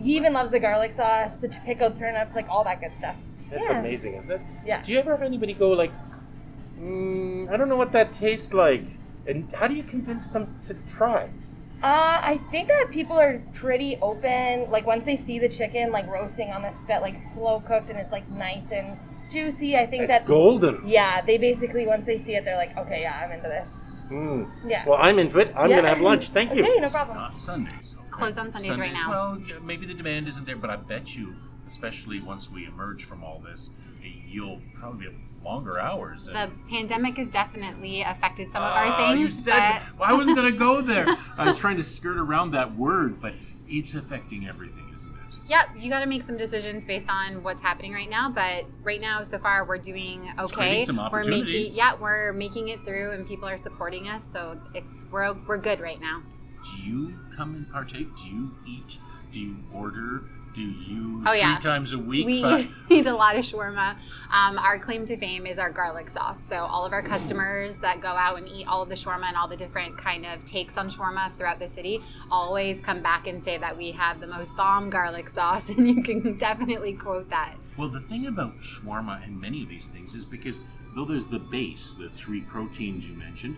he 0.00 0.16
even 0.16 0.32
loves 0.32 0.52
the 0.52 0.60
garlic 0.60 0.92
sauce, 0.92 1.36
the 1.36 1.48
pickled 1.48 1.98
turnips, 1.98 2.34
like 2.34 2.48
all 2.48 2.64
that 2.64 2.80
good 2.80 2.96
stuff. 2.96 3.16
That's 3.50 3.68
Yeah. 3.68 3.80
amazing, 3.80 4.14
isn't 4.14 4.30
it? 4.30 4.40
Yeah. 4.64 4.82
Do 4.82 4.92
you 4.92 4.98
ever 4.98 5.10
have 5.12 5.22
anybody 5.22 5.52
go 5.54 5.70
like, 5.70 5.92
mm, 6.80 7.50
"I 7.50 7.56
don't 7.56 7.68
know 7.68 7.76
what 7.76 7.92
that 7.92 8.12
tastes 8.12 8.52
like," 8.54 8.84
and 9.26 9.50
how 9.54 9.66
do 9.68 9.74
you 9.74 9.82
convince 9.82 10.28
them 10.30 10.54
to 10.62 10.74
try? 10.96 11.28
Uh, 11.82 12.18
I 12.22 12.38
think 12.50 12.68
that 12.68 12.88
people 12.90 13.18
are 13.18 13.40
pretty 13.54 13.96
open. 14.02 14.70
Like 14.70 14.86
once 14.86 15.04
they 15.04 15.16
see 15.16 15.38
the 15.38 15.48
chicken 15.48 15.90
like 15.92 16.06
roasting 16.08 16.50
on 16.50 16.62
the 16.62 16.70
spit, 16.70 17.00
like 17.00 17.18
slow 17.18 17.60
cooked, 17.60 17.88
and 17.90 17.98
it's 17.98 18.12
like 18.12 18.28
nice 18.30 18.70
and 18.70 18.98
juicy. 19.30 19.76
I 19.76 19.86
think 19.86 20.02
It's 20.02 20.08
that 20.10 20.26
golden. 20.26 20.86
yeah, 20.86 21.20
they 21.22 21.38
basically 21.38 21.86
once 21.86 22.04
they 22.04 22.18
see 22.18 22.34
it, 22.34 22.44
they're 22.44 22.56
like, 22.56 22.76
okay, 22.76 23.00
yeah, 23.02 23.22
I'm 23.24 23.32
into 23.32 23.48
this. 23.48 23.84
Mm. 24.10 24.50
Yeah. 24.66 24.84
Well, 24.86 24.98
I'm 25.00 25.18
into 25.20 25.38
it. 25.38 25.54
I'm 25.56 25.70
Yeah. 25.70 25.76
gonna 25.76 25.88
have 25.88 26.00
lunch. 26.00 26.30
Thank 26.30 26.52
you. 26.54 26.62
Okay, 26.64 26.80
no 26.80 26.90
problem. 26.90 27.16
Not 27.16 27.38
Sundays. 27.38 27.94
okay. 27.98 28.08
Closed 28.10 28.38
on 28.38 28.50
Sundays 28.52 28.78
right 28.78 28.92
now. 28.92 29.08
Well, 29.08 29.40
yeah, 29.48 29.54
maybe 29.62 29.86
the 29.86 29.94
demand 29.94 30.26
isn't 30.28 30.44
there, 30.46 30.56
but 30.56 30.68
I 30.68 30.76
bet 30.76 31.16
you, 31.16 31.34
especially 31.74 32.20
once 32.20 32.50
we 32.50 32.66
emerge 32.66 33.04
from 33.04 33.22
all 33.22 33.38
this, 33.38 33.70
you'll 34.28 34.60
probably 34.74 35.06
have 35.06 35.14
longer 35.44 35.78
hours. 35.78 36.26
The 36.26 36.50
pandemic 36.68 37.16
has 37.16 37.30
definitely 37.30 38.02
affected 38.02 38.50
some 38.50 38.62
of 38.62 38.70
Ah, 38.72 38.90
our 38.90 38.98
things. 39.14 39.20
You 39.20 39.30
said 39.30 39.54
but- 39.78 39.98
well, 40.00 40.10
I 40.10 40.12
wasn't 40.12 40.36
going 40.36 40.52
to 40.52 40.58
go 40.58 40.80
there. 40.82 41.06
I 41.38 41.46
was 41.46 41.58
trying 41.58 41.76
to 41.76 41.84
skirt 41.84 42.18
around 42.18 42.50
that 42.50 42.76
word, 42.76 43.22
but 43.22 43.34
it's 43.68 43.94
affecting 43.94 44.48
everything, 44.48 44.90
isn't 44.92 45.12
it? 45.12 45.16
Yep, 45.48 45.68
you 45.78 45.90
got 45.90 46.00
to 46.00 46.06
make 46.06 46.22
some 46.24 46.36
decisions 46.36 46.84
based 46.84 47.08
on 47.08 47.42
what's 47.44 47.62
happening 47.62 47.92
right 47.92 48.10
now. 48.10 48.30
But 48.30 48.66
right 48.82 49.00
now, 49.00 49.22
so 49.22 49.38
far, 49.38 49.64
we're 49.64 49.78
doing 49.78 50.28
okay. 50.40 50.84
we're 51.12 51.24
making, 51.24 51.72
yeah, 51.74 51.94
we're 51.94 52.32
making 52.32 52.68
it 52.68 52.84
through, 52.84 53.12
and 53.12 53.26
people 53.26 53.48
are 53.48 53.56
supporting 53.56 54.08
us. 54.08 54.24
So 54.24 54.60
it's 54.74 55.06
we're 55.10 55.34
we're 55.48 55.58
good 55.58 55.80
right 55.80 56.00
now. 56.00 56.22
Do 56.64 56.82
you 56.82 57.18
come 57.36 57.54
and 57.54 57.70
partake? 57.70 58.14
Do 58.16 58.28
you 58.28 58.54
eat? 58.66 58.98
Do 59.32 59.40
you 59.40 59.56
order? 59.72 60.24
Do 60.52 60.62
you 60.62 61.22
Oh, 61.26 61.30
three 61.30 61.38
yeah. 61.40 61.58
times 61.58 61.92
a 61.92 61.98
week? 61.98 62.26
We 62.26 62.42
fi- 62.42 62.66
eat 62.90 63.06
a 63.06 63.14
lot 63.14 63.36
of 63.36 63.44
shawarma. 63.44 63.96
Um, 64.32 64.58
our 64.58 64.78
claim 64.78 65.04
to 65.06 65.16
fame 65.16 65.46
is 65.46 65.58
our 65.58 65.70
garlic 65.70 66.08
sauce. 66.08 66.42
So 66.42 66.56
all 66.56 66.84
of 66.86 66.92
our 66.92 67.02
customers 67.02 67.76
that 67.78 68.00
go 68.00 68.08
out 68.08 68.38
and 68.38 68.48
eat 68.48 68.66
all 68.66 68.82
of 68.82 68.88
the 68.88 68.94
shawarma 68.94 69.24
and 69.26 69.36
all 69.36 69.46
the 69.46 69.56
different 69.56 69.98
kind 69.98 70.24
of 70.26 70.44
takes 70.44 70.76
on 70.78 70.88
shawarma 70.88 71.36
throughout 71.36 71.58
the 71.58 71.68
city 71.68 72.00
always 72.30 72.80
come 72.80 73.02
back 73.02 73.26
and 73.26 73.42
say 73.44 73.58
that 73.58 73.76
we 73.76 73.92
have 73.92 74.18
the 74.20 74.26
most 74.26 74.56
bomb 74.56 74.88
garlic 74.90 75.28
sauce, 75.28 75.68
and 75.76 75.86
you 75.88 76.02
can 76.02 76.36
definitely 76.36 76.94
quote 76.94 77.28
that. 77.30 77.54
Well, 77.76 77.88
the 77.88 78.00
thing 78.00 78.26
about 78.26 78.60
shawarma 78.60 79.22
and 79.22 79.40
many 79.40 79.62
of 79.62 79.68
these 79.68 79.86
things 79.88 80.14
is 80.14 80.24
because 80.24 80.60
though 80.96 81.04
there's 81.04 81.26
the 81.26 81.38
base, 81.38 81.94
the 81.94 82.08
three 82.10 82.40
proteins 82.40 83.06
you 83.06 83.14
mentioned, 83.14 83.56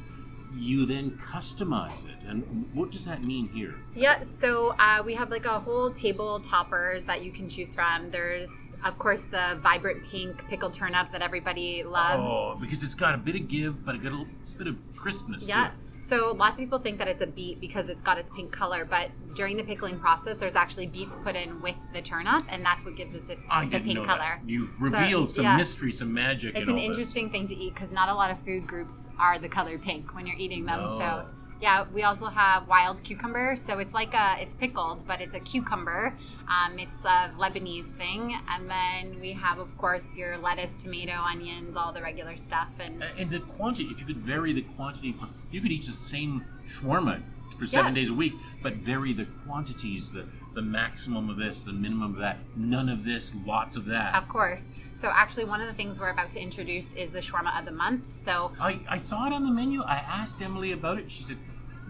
you 0.56 0.86
then 0.86 1.12
customize 1.12 2.04
it. 2.06 2.16
And 2.26 2.68
what 2.72 2.90
does 2.90 3.04
that 3.06 3.24
mean 3.24 3.48
here? 3.48 3.74
Yeah, 3.94 4.22
so 4.22 4.74
uh, 4.78 5.02
we 5.04 5.14
have 5.14 5.30
like 5.30 5.44
a 5.44 5.60
whole 5.60 5.90
table 5.92 6.40
topper 6.40 7.00
that 7.06 7.22
you 7.22 7.32
can 7.32 7.48
choose 7.48 7.74
from. 7.74 8.10
There's, 8.10 8.48
of 8.84 8.98
course, 8.98 9.22
the 9.22 9.58
vibrant 9.62 10.04
pink 10.04 10.46
pickled 10.48 10.74
turnip 10.74 11.10
that 11.12 11.22
everybody 11.22 11.82
loves. 11.82 12.22
Oh, 12.26 12.56
because 12.60 12.82
it's 12.82 12.94
got 12.94 13.14
a 13.14 13.18
bit 13.18 13.36
of 13.36 13.48
give, 13.48 13.84
but 13.84 13.94
a 13.94 13.98
good 13.98 14.12
little 14.12 14.26
bit 14.58 14.66
of 14.66 14.78
crispness 14.96 15.46
Yeah. 15.46 15.70
So 16.02 16.32
lots 16.32 16.54
of 16.54 16.58
people 16.58 16.80
think 16.80 16.98
that 16.98 17.06
it's 17.06 17.22
a 17.22 17.26
beet 17.28 17.60
because 17.60 17.88
it's 17.88 18.02
got 18.02 18.18
its 18.18 18.28
pink 18.34 18.50
color, 18.50 18.84
but 18.84 19.10
during 19.34 19.56
the 19.56 19.62
pickling 19.62 20.00
process, 20.00 20.36
there's 20.36 20.56
actually 20.56 20.88
beets 20.88 21.14
put 21.22 21.36
in 21.36 21.62
with 21.62 21.76
the 21.94 22.02
turnip, 22.02 22.44
and 22.48 22.64
that's 22.64 22.84
what 22.84 22.96
gives 22.96 23.14
it 23.14 23.26
the, 23.28 23.36
I 23.48 23.64
the 23.64 23.70
didn't 23.70 23.86
pink 23.86 24.06
color. 24.06 24.18
that. 24.18 24.40
You've 24.44 24.72
revealed 24.80 25.30
some 25.30 25.44
yeah. 25.44 25.56
mystery, 25.56 25.92
some 25.92 26.12
magic. 26.12 26.56
It's 26.56 26.64
in 26.64 26.70
an 26.70 26.74
all 26.74 26.80
this. 26.80 26.88
interesting 26.98 27.30
thing 27.30 27.46
to 27.46 27.54
eat 27.54 27.74
because 27.74 27.92
not 27.92 28.08
a 28.08 28.14
lot 28.14 28.32
of 28.32 28.44
food 28.44 28.66
groups 28.66 29.08
are 29.16 29.38
the 29.38 29.48
color 29.48 29.78
pink 29.78 30.12
when 30.12 30.26
you're 30.26 30.36
eating 30.36 30.66
them. 30.66 30.80
No. 30.80 30.98
So 30.98 31.04
oh. 31.04 31.28
Yeah, 31.62 31.86
we 31.94 32.02
also 32.02 32.26
have 32.26 32.66
wild 32.66 33.02
cucumber. 33.04 33.54
So 33.54 33.78
it's 33.78 33.94
like 33.94 34.12
a 34.14 34.36
it's 34.42 34.54
pickled, 34.54 35.06
but 35.06 35.20
it's 35.20 35.34
a 35.34 35.40
cucumber. 35.40 36.18
Um, 36.48 36.78
it's 36.78 36.96
a 37.04 37.30
Lebanese 37.38 37.96
thing, 37.96 38.36
and 38.48 38.68
then 38.68 39.20
we 39.20 39.32
have 39.32 39.58
of 39.58 39.78
course 39.78 40.16
your 40.16 40.36
lettuce, 40.36 40.72
tomato, 40.76 41.12
onions, 41.12 41.76
all 41.76 41.92
the 41.92 42.02
regular 42.02 42.36
stuff, 42.36 42.68
and 42.80 43.02
And 43.16 43.30
the 43.30 43.40
quantity, 43.40 43.88
if 43.92 44.00
you 44.00 44.06
could 44.06 44.18
vary 44.18 44.52
the 44.52 44.62
quantity, 44.76 45.12
for, 45.12 45.28
you 45.52 45.60
could 45.60 45.70
eat 45.70 45.86
the 45.86 45.92
same 45.92 46.44
shawarma 46.68 47.22
for 47.56 47.66
seven 47.66 47.94
Yeah. 47.94 48.00
days 48.00 48.10
a 48.10 48.14
week, 48.14 48.34
but 48.62 48.74
vary 48.74 49.12
the 49.12 49.26
quantities, 49.46 50.12
the, 50.12 50.26
the 50.54 50.62
maximum 50.62 51.30
of 51.30 51.36
this, 51.36 51.64
the 51.64 51.72
minimum 51.72 52.14
of 52.14 52.18
that, 52.18 52.38
none 52.56 52.88
of 52.88 53.04
this, 53.04 53.34
lots 53.46 53.76
of 53.76 53.84
that. 53.86 54.14
Of 54.14 54.28
course. 54.28 54.64
So 54.94 55.10
actually, 55.12 55.46
one 55.46 55.60
of 55.60 55.66
the 55.66 55.74
things 55.74 55.98
we're 55.98 56.10
about 56.10 56.30
to 56.32 56.40
introduce 56.40 56.92
is 56.94 57.10
the 57.10 57.20
shawarma 57.20 57.58
of 57.58 57.64
the 57.64 57.72
month. 57.72 58.10
So 58.10 58.52
I, 58.60 58.80
I 58.88 58.98
saw 58.98 59.26
it 59.26 59.32
on 59.32 59.44
the 59.44 59.50
menu. 59.50 59.82
I 59.82 59.96
asked 59.96 60.40
Emily 60.42 60.72
about 60.72 60.98
it. 60.98 61.10
She 61.10 61.22
said, 61.22 61.38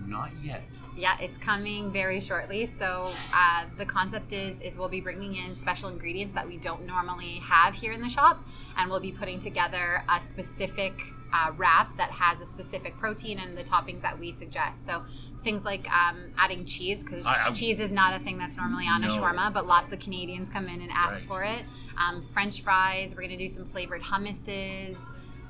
not 0.06 0.30
yet. 0.42 0.64
yeah, 0.96 1.16
it's 1.20 1.38
coming 1.38 1.92
very 1.92 2.20
shortly. 2.20 2.70
So 2.78 3.08
uh, 3.34 3.66
the 3.78 3.86
concept 3.86 4.32
is 4.32 4.60
is 4.60 4.76
we'll 4.76 4.88
be 4.88 5.00
bringing 5.00 5.36
in 5.36 5.56
special 5.56 5.88
ingredients 5.88 6.34
that 6.34 6.46
we 6.46 6.56
don't 6.56 6.86
normally 6.86 7.34
have 7.42 7.74
here 7.74 7.92
in 7.92 8.02
the 8.02 8.08
shop, 8.08 8.44
and 8.76 8.90
we'll 8.90 9.00
be 9.00 9.12
putting 9.12 9.38
together 9.38 10.02
a 10.08 10.20
specific 10.20 11.00
uh, 11.32 11.52
wrap 11.56 11.96
that 11.96 12.10
has 12.10 12.40
a 12.40 12.46
specific 12.46 12.96
protein 12.98 13.38
and 13.38 13.56
the 13.56 13.62
toppings 13.64 14.02
that 14.02 14.18
we 14.18 14.32
suggest. 14.32 14.84
So 14.86 15.02
things 15.42 15.64
like 15.64 15.88
um, 15.90 16.18
adding 16.38 16.64
cheese 16.64 16.98
because 16.98 17.26
cheese 17.54 17.78
is 17.78 17.90
not 17.90 18.14
a 18.14 18.22
thing 18.22 18.38
that's 18.38 18.56
normally 18.56 18.86
on 18.86 19.02
a 19.02 19.08
No. 19.08 19.14
shawarma, 19.18 19.52
but 19.52 19.66
lots 19.66 19.92
of 19.92 19.98
Canadians 19.98 20.48
come 20.52 20.68
in 20.68 20.80
and 20.82 20.90
ask 20.92 21.12
Right. 21.12 21.26
for 21.26 21.42
it. 21.42 21.64
Um, 21.98 22.24
French 22.32 22.62
fries. 22.62 23.14
We're 23.16 23.22
gonna 23.22 23.36
do 23.36 23.48
some 23.48 23.64
flavored 23.66 24.02
hummuses. 24.02 24.96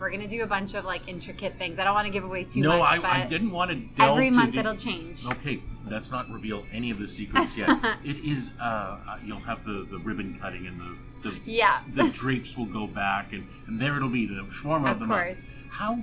We're 0.01 0.11
gonna 0.11 0.29
do 0.29 0.43
a 0.43 0.47
bunch 0.47 0.75
of 0.75 0.85
like 0.85 1.07
intricate 1.09 1.59
things. 1.59 1.79
I 1.79 1.85
don't 1.85 1.95
want 1.95 2.07
to 2.07 2.13
give 2.13 2.25
away 2.25 2.45
too 2.45 2.61
no, 2.61 2.79
much, 2.79 3.01
I, 3.05 3.23
I 3.23 3.27
didn't 3.27 3.51
want 3.53 3.71
to 3.97 4.03
every 4.03 4.31
month 4.31 4.53
deep. 4.53 4.61
it'll 4.61 4.77
change. 4.77 5.25
Okay, 5.27 5.63
let's 5.89 6.11
not 6.11 6.29
reveal 6.31 6.65
any 6.73 6.91
of 6.91 6.99
the 6.99 7.07
secrets 7.07 7.57
yet. 7.57 7.69
it 8.05 8.17
is. 8.25 8.51
Uh, 8.61 8.65
uh, 8.65 9.19
you'll 9.25 9.39
have 9.41 9.65
the, 9.65 9.87
the 9.91 9.99
ribbon 9.99 10.39
cutting 10.41 10.67
and 10.67 10.81
the 10.81 10.97
the, 11.23 11.39
Yeah. 11.45 11.83
the 11.95 12.09
drapes 12.09 12.59
will 12.59 12.67
go 12.67 12.89
back, 12.89 13.33
and, 13.33 13.47
and 13.69 13.81
there 13.81 13.97
it'll 13.97 14.09
be 14.09 14.27
the 14.27 14.43
shawarma 14.51 14.87
of, 14.91 14.93
Of 14.93 14.99
the 15.01 15.07
course. 15.07 15.37
month. 15.37 15.49
How 15.73 15.99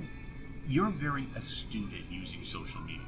you're 0.68 0.90
very 0.90 1.28
astute 1.36 1.94
at 1.94 2.12
using 2.12 2.44
social 2.44 2.82
media. 2.82 2.99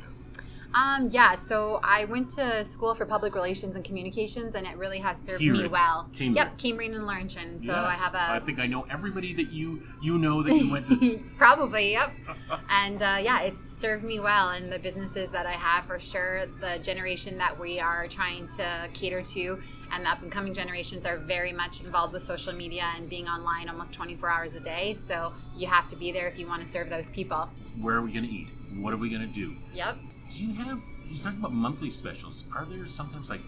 Um, 0.73 1.09
yeah, 1.11 1.35
so 1.35 1.79
I 1.83 2.05
went 2.05 2.29
to 2.31 2.63
school 2.63 2.95
for 2.95 3.05
public 3.05 3.35
relations 3.35 3.75
and 3.75 3.83
communications, 3.83 4.55
and 4.55 4.65
it 4.65 4.77
really 4.77 4.99
has 4.99 5.19
served 5.21 5.41
Here 5.41 5.53
me 5.53 5.67
well. 5.67 6.09
Cambrian. 6.13 6.35
Yep, 6.35 6.57
Cambrian 6.57 6.93
and 6.93 7.05
Laurentian. 7.05 7.59
So 7.59 7.73
I 7.73 7.93
have 7.93 8.13
a. 8.13 8.31
I 8.31 8.39
think 8.39 8.59
I 8.59 8.67
know 8.67 8.85
everybody 8.89 9.33
that 9.33 9.51
you 9.51 9.81
you 10.01 10.17
know 10.17 10.41
that 10.43 10.53
you 10.53 10.71
went 10.71 10.87
to. 10.87 11.23
probably 11.37 11.91
yep, 11.91 12.13
and 12.69 13.01
uh, 13.01 13.19
yeah, 13.21 13.41
it's 13.41 13.69
served 13.69 14.03
me 14.03 14.19
well 14.19 14.51
in 14.51 14.69
the 14.69 14.79
businesses 14.79 15.29
that 15.31 15.45
I 15.45 15.53
have 15.53 15.85
for 15.85 15.99
sure. 15.99 16.45
The 16.61 16.79
generation 16.81 17.37
that 17.37 17.59
we 17.59 17.79
are 17.79 18.07
trying 18.07 18.47
to 18.49 18.89
cater 18.93 19.21
to, 19.21 19.59
and 19.91 20.05
the 20.05 20.09
up 20.09 20.21
and 20.21 20.31
coming 20.31 20.53
generations 20.53 21.05
are 21.05 21.17
very 21.17 21.51
much 21.51 21.81
involved 21.81 22.13
with 22.13 22.23
social 22.23 22.53
media 22.53 22.91
and 22.95 23.09
being 23.09 23.27
online 23.27 23.69
almost 23.69 23.93
24 23.93 24.29
hours 24.29 24.55
a 24.55 24.59
day. 24.59 24.93
So 24.93 25.33
you 25.55 25.67
have 25.67 25.87
to 25.89 25.95
be 25.95 26.11
there 26.11 26.27
if 26.27 26.37
you 26.37 26.47
want 26.47 26.63
to 26.65 26.67
serve 26.67 26.89
those 26.89 27.09
people. 27.09 27.49
Where 27.79 27.95
are 27.95 28.01
we 28.01 28.11
going 28.11 28.25
to 28.25 28.31
eat? 28.31 28.49
What 28.75 28.93
are 28.93 28.97
we 28.97 29.09
going 29.09 29.21
to 29.21 29.27
do? 29.27 29.55
Yep. 29.73 29.97
Do 30.35 30.45
you 30.45 30.53
have? 30.63 30.81
You're 31.09 31.21
talking 31.23 31.39
about 31.39 31.53
monthly 31.53 31.89
specials? 31.89 32.45
Are 32.55 32.65
there 32.65 32.85
sometimes 32.87 33.29
like 33.29 33.41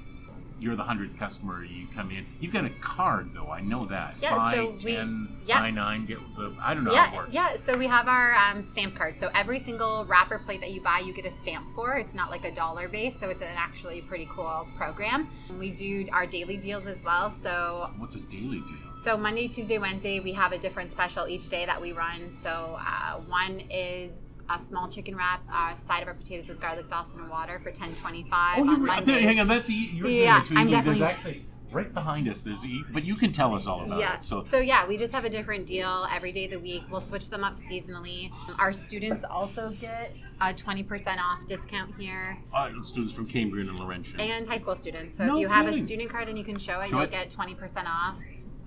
you're 0.59 0.75
the 0.77 0.83
hundredth 0.83 1.17
customer, 1.19 1.65
you 1.65 1.87
come 1.93 2.09
in. 2.11 2.25
You've 2.39 2.53
got 2.53 2.63
a 2.63 2.69
card 2.69 3.31
though. 3.33 3.49
I 3.51 3.59
know 3.59 3.81
that. 3.85 4.15
Yeah, 4.21 4.35
buy 4.35 4.53
so 4.55 4.69
we- 4.83 4.95
ten, 4.95 5.27
yeah. 5.45 5.59
buy 5.59 5.71
nine, 5.71 6.05
get 6.05 6.19
the. 6.37 6.55
I 6.61 6.73
don't 6.73 6.83
know 6.85 6.95
how 6.95 7.05
it 7.07 7.11
Yeah, 7.11 7.17
works. 7.17 7.33
yeah. 7.33 7.57
So 7.57 7.77
we 7.77 7.85
have 7.87 8.07
our 8.07 8.33
um, 8.35 8.63
stamp 8.63 8.95
card. 8.95 9.15
So 9.15 9.29
every 9.35 9.59
single 9.59 10.05
wrapper 10.05 10.39
plate 10.39 10.61
that 10.61 10.71
you 10.71 10.81
buy, 10.81 10.99
you 10.99 11.13
get 11.13 11.25
a 11.25 11.31
stamp 11.31 11.69
for. 11.75 11.95
It's 11.97 12.13
not 12.13 12.29
like 12.29 12.45
a 12.45 12.53
dollar 12.53 12.87
base, 12.87 13.19
so 13.19 13.29
it's 13.29 13.41
an 13.41 13.49
actually 13.57 14.01
pretty 14.01 14.27
cool 14.31 14.67
program. 14.77 15.29
We 15.59 15.71
do 15.71 16.07
our 16.13 16.25
daily 16.25 16.55
deals 16.57 16.85
as 16.87 17.01
well. 17.03 17.29
So 17.31 17.89
What's 17.97 18.15
a 18.15 18.21
daily 18.21 18.59
deal? 18.61 18.95
so 18.95 19.17
Monday, 19.17 19.47
Tuesday, 19.49 19.79
Wednesday, 19.79 20.19
we 20.21 20.31
have 20.33 20.51
a 20.53 20.57
different 20.57 20.91
special 20.91 21.27
each 21.27 21.49
day 21.49 21.65
that 21.65 21.81
we 21.81 21.91
run. 21.91 22.29
So 22.29 22.77
uh, 22.79 23.19
one 23.27 23.59
is 23.69 24.11
a 24.49 24.59
small 24.59 24.87
chicken 24.89 25.15
wrap, 25.15 25.41
a 25.53 25.75
side 25.77 26.01
of 26.01 26.07
our 26.07 26.13
potatoes 26.13 26.47
with 26.49 26.59
garlic 26.59 26.85
sauce 26.85 27.13
and 27.15 27.29
water 27.29 27.59
for 27.59 27.71
ten 27.71 27.93
twenty 27.95 28.23
five 28.29 28.59
Oh, 28.59 28.67
on 28.69 28.85
Mondays. 28.85 29.21
hang 29.21 29.39
on. 29.39 29.47
That's 29.47 29.69
you're 29.69 30.03
doing 30.07 30.15
Yeah, 30.21 30.39
it 30.39 30.45
Tuesday. 30.45 30.75
I'm 30.75 30.85
There's 30.85 31.01
actually 31.01 31.45
right 31.71 31.91
behind 31.93 32.27
us. 32.27 32.41
There's 32.41 32.63
a, 32.65 32.83
but 32.91 33.03
you 33.03 33.15
can 33.15 33.31
tell 33.31 33.55
us 33.55 33.65
all 33.65 33.83
about 33.83 33.99
yeah. 33.99 34.17
it. 34.17 34.23
So 34.23 34.41
so 34.41 34.59
yeah, 34.59 34.85
we 34.87 34.97
just 34.97 35.11
have 35.13 35.25
a 35.25 35.29
different 35.29 35.65
deal 35.65 36.05
every 36.11 36.31
day 36.31 36.45
of 36.45 36.51
the 36.51 36.59
week. 36.59 36.83
We'll 36.91 37.01
switch 37.01 37.29
them 37.29 37.43
up 37.43 37.55
seasonally. 37.57 38.31
Our 38.59 38.73
students 38.73 39.23
also 39.23 39.75
get 39.79 40.13
a 40.41 40.53
twenty 40.53 40.83
percent 40.83 41.19
off 41.19 41.47
discount 41.47 41.95
here, 41.97 42.37
uh, 42.53 42.69
students 42.81 43.15
from 43.15 43.27
Cambrian 43.27 43.69
and 43.69 43.79
Laurentian. 43.79 44.19
and 44.19 44.47
high 44.47 44.57
school 44.57 44.75
students. 44.75 45.17
So 45.17 45.25
No 45.25 45.35
if 45.35 45.41
you 45.41 45.47
have 45.47 45.67
a 45.67 45.81
student 45.81 46.09
card 46.09 46.27
and 46.27 46.37
you 46.37 46.43
can 46.43 46.57
show 46.57 46.79
it, 46.81 46.89
Show 46.89 46.97
you'll 46.97 47.05
it. 47.05 47.11
get 47.11 47.29
twenty 47.31 47.55
percent 47.55 47.87
off. 47.89 48.17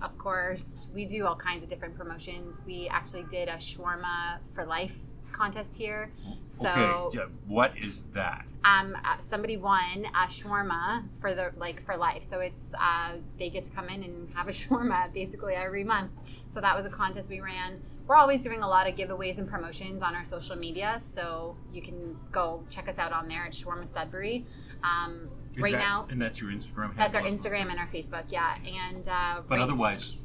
Of 0.01 0.15
course, 0.19 0.91
we 0.93 1.05
do 1.05 1.25
all 1.25 1.35
kinds 1.35 1.63
of 1.63 1.69
different 1.69 1.95
promotions. 1.97 2.61
We 2.67 2.87
actually 2.87 3.23
did 3.23 3.47
a 3.47 3.53
shawarma 3.55 4.37
for 4.53 4.63
life 4.65 4.95
contest 5.37 5.75
here. 5.77 6.11
So 6.45 6.67
okay, 6.69 7.17
yeah, 7.19 7.25
what 7.47 7.73
is 7.77 8.05
that? 8.13 8.45
um, 8.65 8.97
uh, 9.05 9.17
somebody 9.19 9.55
won 9.55 10.05
a 10.05 10.27
shawarma 10.27 11.03
for 11.21 11.33
the 11.33 11.51
like 11.57 11.81
for 11.85 11.95
life. 11.95 12.23
So 12.23 12.39
it's 12.39 12.65
uh, 12.79 13.13
they 13.39 13.49
get 13.49 13.63
to 13.65 13.71
come 13.71 13.87
in 13.89 14.03
and 14.03 14.29
have 14.33 14.47
a 14.47 14.51
shawarma 14.59 15.13
basically 15.13 15.53
every 15.53 15.83
month. 15.83 16.11
So 16.47 16.59
that 16.61 16.75
was 16.75 16.85
a 16.85 16.89
contest 16.89 17.29
we 17.29 17.39
ran. 17.39 17.81
We're 18.07 18.15
always 18.15 18.41
doing 18.41 18.61
a 18.61 18.67
lot 18.67 18.87
of 18.89 18.95
giveaways 18.95 19.37
and 19.37 19.47
promotions 19.49 20.01
on 20.01 20.15
our 20.15 20.23
social 20.25 20.55
media, 20.55 20.97
so 20.99 21.57
you 21.73 21.81
can 21.81 22.17
go 22.31 22.63
check 22.69 22.87
us 22.87 22.97
out 22.97 23.11
on 23.11 23.27
there 23.27 23.43
at 23.43 23.51
Shawarma 23.51 23.85
Sudbury. 23.87 24.45
Um, 24.81 25.27
Is 25.55 25.63
right 25.63 25.73
that- 25.73 25.79
now, 25.79 26.07
and 26.09 26.21
that's 26.21 26.39
your 26.41 26.51
Instagram. 26.51 26.95
that's 26.95 27.15
our? 27.15 27.21
Instagram 27.23 27.69
and 27.69 27.79
our 27.79 27.87
Facebook, 27.87 28.23
yeah. 28.29 28.55
And 28.65 29.07
uh, 29.09 29.41
But 29.47 29.55
right- 29.55 29.61
otherwise, 29.61 30.17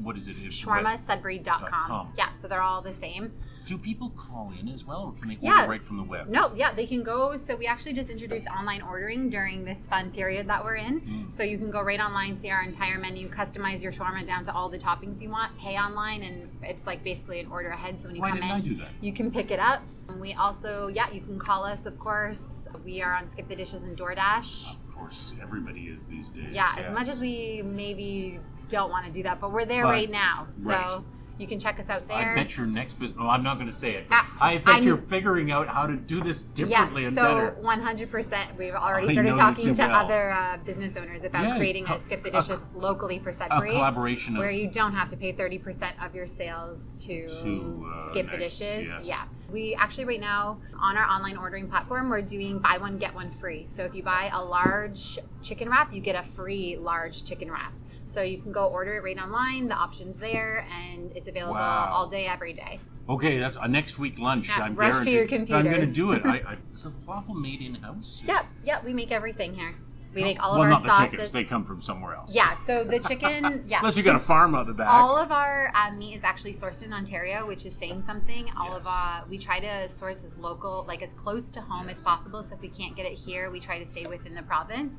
what 0.00 0.16
is 0.16 0.28
it? 0.28 0.36
Shawarmasudbury.com. 0.36 1.88
com. 1.88 2.12
Yeah, 2.16 2.32
so 2.34 2.46
they're 2.48 2.62
all 2.62 2.82
the 2.82 2.92
same. 2.92 3.32
Do 3.64 3.78
people 3.78 4.10
call 4.10 4.52
in 4.60 4.68
as 4.68 4.84
well, 4.84 5.04
or 5.04 5.12
can 5.18 5.28
they 5.30 5.36
order 5.36 5.46
Yes. 5.46 5.68
right 5.68 5.80
from 5.80 5.96
the 5.96 6.02
web? 6.02 6.28
No, 6.28 6.52
yeah, 6.54 6.72
they 6.74 6.86
can 6.86 7.02
go. 7.02 7.36
So 7.38 7.56
we 7.56 7.66
actually 7.66 7.94
just 7.94 8.10
introduced 8.10 8.46
online 8.48 8.82
ordering 8.82 9.30
during 9.30 9.64
this 9.64 9.86
fun 9.86 10.10
period 10.10 10.46
that 10.48 10.62
we're 10.62 10.74
in. 10.74 11.00
Mm. 11.00 11.32
So 11.32 11.42
you 11.42 11.56
can 11.56 11.70
go 11.70 11.80
right 11.82 11.98
online, 12.00 12.36
see 12.36 12.50
our 12.50 12.62
entire 12.62 12.98
menu, 12.98 13.30
customize 13.30 13.82
your 13.82 13.90
shawarma 13.90 14.26
down 14.26 14.44
to 14.44 14.52
all 14.52 14.68
the 14.68 14.76
toppings 14.78 15.22
you 15.22 15.30
want, 15.30 15.56
pay 15.58 15.78
online, 15.78 16.22
and 16.22 16.50
it's 16.62 16.86
like 16.86 17.02
basically 17.02 17.40
an 17.40 17.50
order 17.50 17.68
ahead. 17.70 18.00
So 18.00 18.08
when 18.08 18.16
you 18.16 18.22
Why 18.22 18.30
come 18.30 18.38
in, 18.38 18.44
I 18.50 18.60
do 18.60 18.74
that? 18.76 18.88
you 19.00 19.12
can 19.14 19.30
pick 19.30 19.50
it 19.50 19.58
up. 19.58 19.82
And 20.08 20.20
we 20.20 20.34
also, 20.34 20.88
yeah, 20.88 21.10
you 21.10 21.22
can 21.22 21.38
call 21.38 21.64
us, 21.64 21.86
of 21.86 21.98
course. 21.98 22.68
We 22.84 23.00
are 23.00 23.14
on 23.14 23.28
Skip 23.28 23.48
the 23.48 23.56
Dishes 23.56 23.82
and 23.82 23.96
DoorDash. 23.96 24.74
Of 24.74 24.94
course, 24.94 25.32
everybody 25.42 25.84
is 25.86 26.06
these 26.06 26.28
days. 26.28 26.48
Yeah, 26.52 26.70
yes. 26.76 26.84
as 26.86 26.92
much 26.92 27.08
as 27.08 27.18
we 27.18 27.62
maybe 27.64 28.40
don't 28.68 28.90
want 28.90 29.06
to 29.06 29.10
do 29.12 29.22
that, 29.22 29.40
but 29.40 29.52
we're 29.52 29.64
there 29.64 29.84
But- 29.84 29.90
right 29.90 30.10
now. 30.10 30.46
So 30.50 30.64
right. 30.68 31.00
You 31.38 31.46
can 31.46 31.58
check 31.58 31.80
us 31.80 31.88
out 31.88 32.06
there. 32.06 32.16
I 32.16 32.34
bet 32.34 32.56
your 32.56 32.66
next 32.66 32.94
business. 32.94 33.18
Oh, 33.20 33.28
I'm 33.28 33.42
not 33.42 33.54
going 33.54 33.66
to 33.68 33.72
say 33.74 33.94
it. 33.96 34.08
but 34.08 34.16
Ah, 34.18 34.36
I 34.40 34.58
bet 34.58 34.68
I'm- 34.76 34.82
you're 34.84 34.96
figuring 34.96 35.50
out 35.50 35.66
how 35.68 35.86
to 35.86 35.96
do 35.96 36.20
this 36.22 36.42
differently 36.44 37.02
yeah, 37.02 37.08
and 37.08 37.16
so 37.16 37.22
better. 37.22 37.56
100%. 37.60 38.56
We've 38.56 38.74
already 38.74 39.12
started 39.12 39.34
talking 39.34 39.74
to 39.74 39.82
well. 39.82 40.04
other 40.04 40.30
uh, 40.30 40.58
business 40.58 40.96
owners 40.96 41.24
about 41.24 41.42
Yeah, 41.48 41.56
creating 41.56 41.84
co- 41.86 41.94
a 41.94 41.98
Skip 42.00 42.22
the 42.22 42.30
Dishes 42.30 42.60
co- 42.72 42.78
locally 42.78 43.18
for 43.18 43.30
A 43.30 43.32
Sudbury. 43.32 43.70
collaboration 43.72 44.36
Where 44.38 44.48
of 44.48 44.54
you 44.54 44.68
don't 44.70 44.92
have 44.92 45.08
to 45.10 45.16
pay 45.16 45.32
30% 45.32 45.92
of 46.04 46.14
your 46.14 46.26
sales 46.26 46.92
to, 47.04 47.26
To, 47.26 47.92
uh, 47.94 47.98
skip 48.10 48.30
the 48.30 48.38
dishes. 48.38 48.86
yes. 48.86 49.00
Yeah. 49.04 49.22
We 49.52 49.74
actually, 49.74 50.04
right 50.06 50.20
now, 50.20 50.58
on 50.78 50.96
our 50.96 51.04
online 51.06 51.36
ordering 51.36 51.68
platform, 51.68 52.08
we're 52.10 52.22
doing 52.22 52.58
buy 52.60 52.78
one, 52.78 52.98
get 52.98 53.14
one 53.14 53.30
free. 53.30 53.66
So 53.66 53.84
if 53.84 53.94
you 53.94 54.02
buy 54.02 54.30
a 54.32 54.42
large 54.42 55.18
chicken 55.42 55.68
wrap, 55.68 55.92
you 55.92 56.00
get 56.00 56.14
a 56.16 56.22
free 56.34 56.76
large 56.80 57.24
chicken 57.24 57.50
wrap. 57.50 57.72
So 58.14 58.22
you 58.22 58.38
can 58.40 58.52
go 58.52 58.66
order 58.66 58.94
it 58.94 59.02
right 59.02 59.18
online. 59.18 59.66
The 59.66 59.74
option's 59.74 60.16
there, 60.18 60.66
and 60.70 61.10
it's 61.16 61.26
available 61.26 61.54
Wow. 61.54 61.90
all 61.92 62.08
day, 62.08 62.26
every 62.26 62.52
day. 62.52 62.78
Okay, 63.08 63.38
that's 63.40 63.56
a 63.60 63.66
next 63.66 63.98
week 63.98 64.20
lunch. 64.20 64.48
Yeah, 64.48 64.64
I'm 64.64 64.76
rush 64.76 65.04
to 65.04 65.10
your 65.10 65.26
guaranteed- 65.26 65.54
I'm 65.56 65.64
going 65.64 65.80
to 65.80 65.92
do 65.92 66.12
it. 66.12 66.24
I, 66.24 66.36
I, 66.38 66.56
is 66.72 66.84
the 66.84 66.90
falafel 66.90 67.34
made 67.34 67.60
in 67.60 67.74
house? 67.74 68.22
Yep, 68.24 68.46
yep. 68.64 68.84
we 68.84 68.94
make 68.94 69.10
everything 69.10 69.54
here. 69.54 69.74
We 70.14 70.22
make 70.22 70.40
all 70.40 70.52
well, 70.52 70.62
of 70.62 70.66
our 70.66 70.70
not 70.70 70.82
the 70.84 70.88
sauces. 70.90 71.10
chickens. 71.10 71.30
They 71.32 71.42
come 71.42 71.64
from 71.64 71.80
somewhere 71.82 72.14
else. 72.14 72.32
Yeah, 72.32 72.54
so 72.54 72.84
the 72.84 73.00
chicken, 73.00 73.64
yeah. 73.68 73.78
Unless 73.78 73.96
you 73.96 74.04
got 74.04 74.14
a 74.14 74.20
farm 74.20 74.54
out 74.54 74.68
the 74.68 74.72
back. 74.72 74.88
all 74.88 75.16
of 75.16 75.32
our 75.32 75.72
uh, 75.74 75.90
meat 75.90 76.14
is 76.14 76.22
actually 76.22 76.54
sourced 76.54 76.84
in 76.84 76.92
Ontario, 76.92 77.48
which 77.48 77.66
is 77.66 77.74
saying 77.74 78.02
something. 78.02 78.48
All 78.56 78.76
of 78.76 78.84
Yes. 78.84 78.94
uh, 78.96 79.24
we 79.28 79.38
try 79.38 79.58
to 79.58 79.88
source 79.88 80.22
as 80.22 80.36
local, 80.38 80.84
like 80.86 81.02
as 81.02 81.14
close 81.14 81.48
to 81.50 81.60
home 81.60 81.88
as 81.88 82.00
possible. 82.00 82.44
So 82.44 82.54
if 82.54 82.60
we 82.60 82.68
can't 82.68 82.94
get 82.94 83.06
it 83.06 83.18
here, 83.18 83.50
we 83.50 83.58
try 83.58 83.80
to 83.80 83.84
stay 83.84 84.04
within 84.08 84.36
the 84.36 84.42
province. 84.42 84.94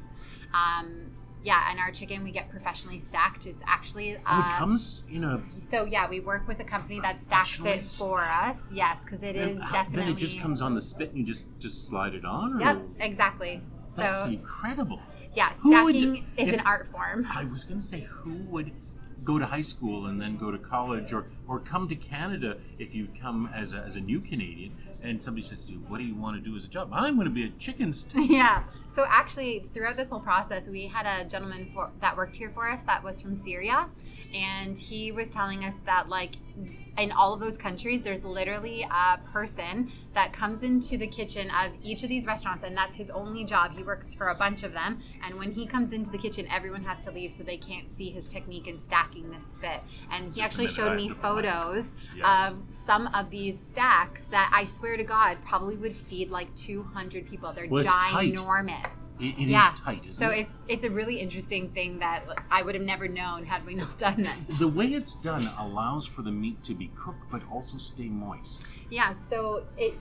Um, 0.54 1.12
yeah, 1.46 1.70
and 1.70 1.80
our 1.80 1.92
chicken 1.92 2.24
we 2.24 2.32
get 2.32 2.50
professionally 2.50 2.98
stacked. 2.98 3.46
It's 3.46 3.62
actually 3.68 4.16
uh, 4.16 4.20
oh, 4.28 4.40
it 4.40 4.58
comes 4.58 5.04
in 5.10 5.24
a. 5.24 5.42
so 5.48 5.86
yeah, 5.86 6.10
we 6.10 6.20
work 6.20 6.48
with 6.48 6.60
a 6.60 6.64
company 6.64 7.00
that 7.02 7.24
stacks 7.24 7.60
it 7.64 7.84
for 7.84 8.22
us. 8.22 8.58
Yes, 8.74 9.04
because 9.04 9.22
it 9.22 9.36
is 9.36 9.58
then, 9.58 9.58
how- 9.58 9.72
definitely. 9.72 10.06
then 10.06 10.12
it 10.14 10.18
just 10.18 10.40
comes 10.40 10.60
on 10.62 10.74
the 10.74 10.82
spit 10.82 11.10
and 11.10 11.20
you 11.20 11.24
just 11.24 11.46
just 11.60 11.88
slide 11.88 12.16
it 12.16 12.26
on. 12.26 12.56
Or? 12.56 12.60
Yep, 12.62 12.82
exactly. 13.00 13.62
That's 13.96 14.24
so 14.24 14.30
incredible. 14.32 15.00
yeah, 15.36 15.54
Who 15.62 15.84
would- 15.84 15.96
stacking 15.96 16.26
is 16.36 16.48
if- 16.50 16.54
an 16.56 16.62
art 16.62 16.92
form. 16.92 17.28
I 17.32 17.46
was 17.46 17.64
going 17.64 17.80
to 17.80 17.86
say, 17.86 18.02
who 18.10 18.34
would 18.50 18.72
go 19.24 19.38
to 19.40 19.46
high 19.46 19.62
school 19.62 20.08
and 20.08 20.20
then 20.20 20.38
go 20.38 20.52
to 20.52 20.58
college 20.58 21.12
or, 21.12 21.26
or 21.48 21.60
come 21.60 21.88
to 21.88 21.96
Canada 21.96 22.58
if 22.78 22.94
you 22.94 23.08
come 23.20 23.50
as 23.56 23.74
a, 23.74 23.78
as 23.80 23.96
a 23.96 24.02
new 24.02 24.22
Canadian 24.22 24.72
and 25.06 25.22
somebody 25.22 25.46
says 25.46 25.64
to 25.66 25.74
you, 25.74 25.80
What 25.88 26.00
do 26.00 26.04
you 26.04 26.16
want 26.16 26.42
to 26.42 26.50
do 26.50 26.56
as 26.56 26.66
a 26.66 26.68
job? 26.68 26.90
I'm 26.92 27.16
going 27.16 27.26
to 27.26 27.34
be 27.34 27.46
a 27.46 27.50
chicken 27.52 27.94
st-. 27.94 28.30
Yeah. 28.30 28.64
So 28.88 29.06
actually, 29.08 29.66
throughout 29.74 29.98
this 29.98 30.10
whole 30.10 30.20
process, 30.20 30.68
we 30.68 30.88
had 30.88 31.06
a 31.06 31.28
gentleman 31.28 31.70
for, 31.74 31.92
that 32.02 32.16
worked 32.16 32.36
here 32.36 32.50
for 32.50 32.70
us 32.70 32.84
that 32.84 33.04
was 33.04 33.22
from 33.22 33.36
Syria, 33.36 33.90
and 34.36 34.78
he 34.78 35.12
was 35.12 35.30
telling 35.30 35.64
us 35.64 35.76
that 35.86 36.10
like 36.10 36.32
in 36.98 37.12
all 37.12 37.34
of 37.34 37.40
those 37.42 37.58
countries, 37.58 38.02
there's 38.04 38.24
literally 38.24 38.84
a 38.90 39.18
person 39.32 39.92
that 40.14 40.32
comes 40.32 40.64
into 40.64 40.98
the 40.98 41.08
kitchen 41.08 41.50
of 41.52 41.74
each 41.84 42.04
of 42.04 42.10
these 42.10 42.26
restaurants, 42.26 42.64
and 42.64 42.76
that's 42.78 42.96
his 42.96 43.10
only 43.10 43.44
job. 43.44 43.74
He 43.76 43.84
works 43.84 44.14
for 44.14 44.30
a 44.30 44.36
bunch 44.36 44.64
of 44.64 44.72
them, 44.72 45.00
and 45.26 45.36
when 45.36 45.52
he 45.52 45.66
comes 45.66 45.92
into 45.92 46.10
the 46.10 46.18
kitchen, 46.18 46.48
everyone 46.50 46.84
has 46.84 47.02
to 47.04 47.12
leave 47.12 47.34
so 47.34 47.44
they 47.44 47.58
can't 47.58 47.90
see 47.98 48.10
his 48.12 48.26
technique 48.30 48.68
in 48.68 48.80
stacking 48.80 49.30
this 49.30 49.44
spit. 49.46 49.82
And 50.12 50.26
he 50.34 50.40
Just 50.40 50.52
actually 50.54 50.68
showed 50.68 50.96
me 50.96 51.08
have 51.10 51.18
to 51.18 51.22
pull 51.22 51.36
my- 51.36 51.42
photos 51.42 51.86
Yes. 52.16 52.52
of 52.52 52.58
some 52.70 53.08
of 53.08 53.30
these 53.30 53.60
stacks 53.60 54.26
that 54.26 54.50
I 54.54 54.64
swear 54.64 54.96
to 54.96 55.04
God 55.04 55.38
probably 55.46 55.76
would 55.76 55.96
feed 55.96 56.30
like 56.30 56.54
200 56.56 57.28
people. 57.28 57.52
They're 57.52 57.68
Well, 57.68 57.84
it's 57.84 57.92
tight. 57.94 58.36
ginormous. 58.36 58.94
It, 59.20 59.38
it 59.38 59.44
is 59.44 59.48
yeah. 59.48 59.74
tight, 59.78 60.02
isn't 60.08 60.14
so 60.14 60.30
it? 60.30 60.40
it's 60.40 60.52
it's 60.68 60.84
a 60.84 60.90
really 60.90 61.20
interesting 61.20 61.70
thing 61.70 62.00
that 62.00 62.24
I 62.52 62.64
would 62.64 62.76
have 62.76 62.84
never 62.84 63.08
known 63.08 63.46
had 63.46 63.66
we 63.66 63.74
not 63.84 63.98
done 63.98 64.24
this. 64.24 64.60
the 64.60 64.68
way 64.68 64.88
it's 64.88 65.16
done 65.16 65.50
allows 65.58 66.06
for 66.06 66.22
the 66.22 66.32
meat 66.32 66.64
to 66.64 66.74
be 66.74 66.92
cooked 66.98 67.32
but 67.32 67.42
also 67.52 67.78
stay 67.78 68.10
moist. 68.10 68.66
Yeah, 68.90 69.14
so 69.14 69.64
it 69.78 69.94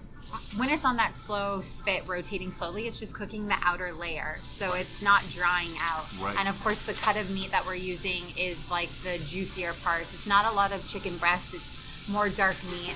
when 0.57 0.71
it's 0.71 0.85
on 0.85 0.97
that 0.97 1.13
slow 1.13 1.61
spit 1.61 2.07
rotating 2.09 2.51
slowly, 2.51 2.87
it's 2.87 2.99
just 2.99 3.15
cooking 3.15 3.47
the 3.47 3.57
outer 3.63 3.93
layer. 3.93 4.37
So 4.39 4.75
it's 4.75 5.03
not 5.03 5.23
drying 5.31 5.71
out. 5.81 6.07
Right. 6.21 6.35
And 6.39 6.49
of 6.49 6.61
course 6.63 6.87
the 6.87 6.95
cut 6.95 7.21
of 7.21 7.31
meat 7.35 7.51
that 7.51 7.65
we're 7.67 7.77
using 7.77 8.23
is 8.39 8.71
like 8.71 8.89
the 9.05 9.23
juicier 9.27 9.73
parts. 9.85 10.15
It's 10.15 10.27
not 10.27 10.51
a 10.51 10.57
lot 10.57 10.75
of 10.75 10.87
chicken 10.89 11.17
breast. 11.19 11.55
It's 11.55 12.09
more 12.11 12.29
dark 12.29 12.57
meat. 12.65 12.95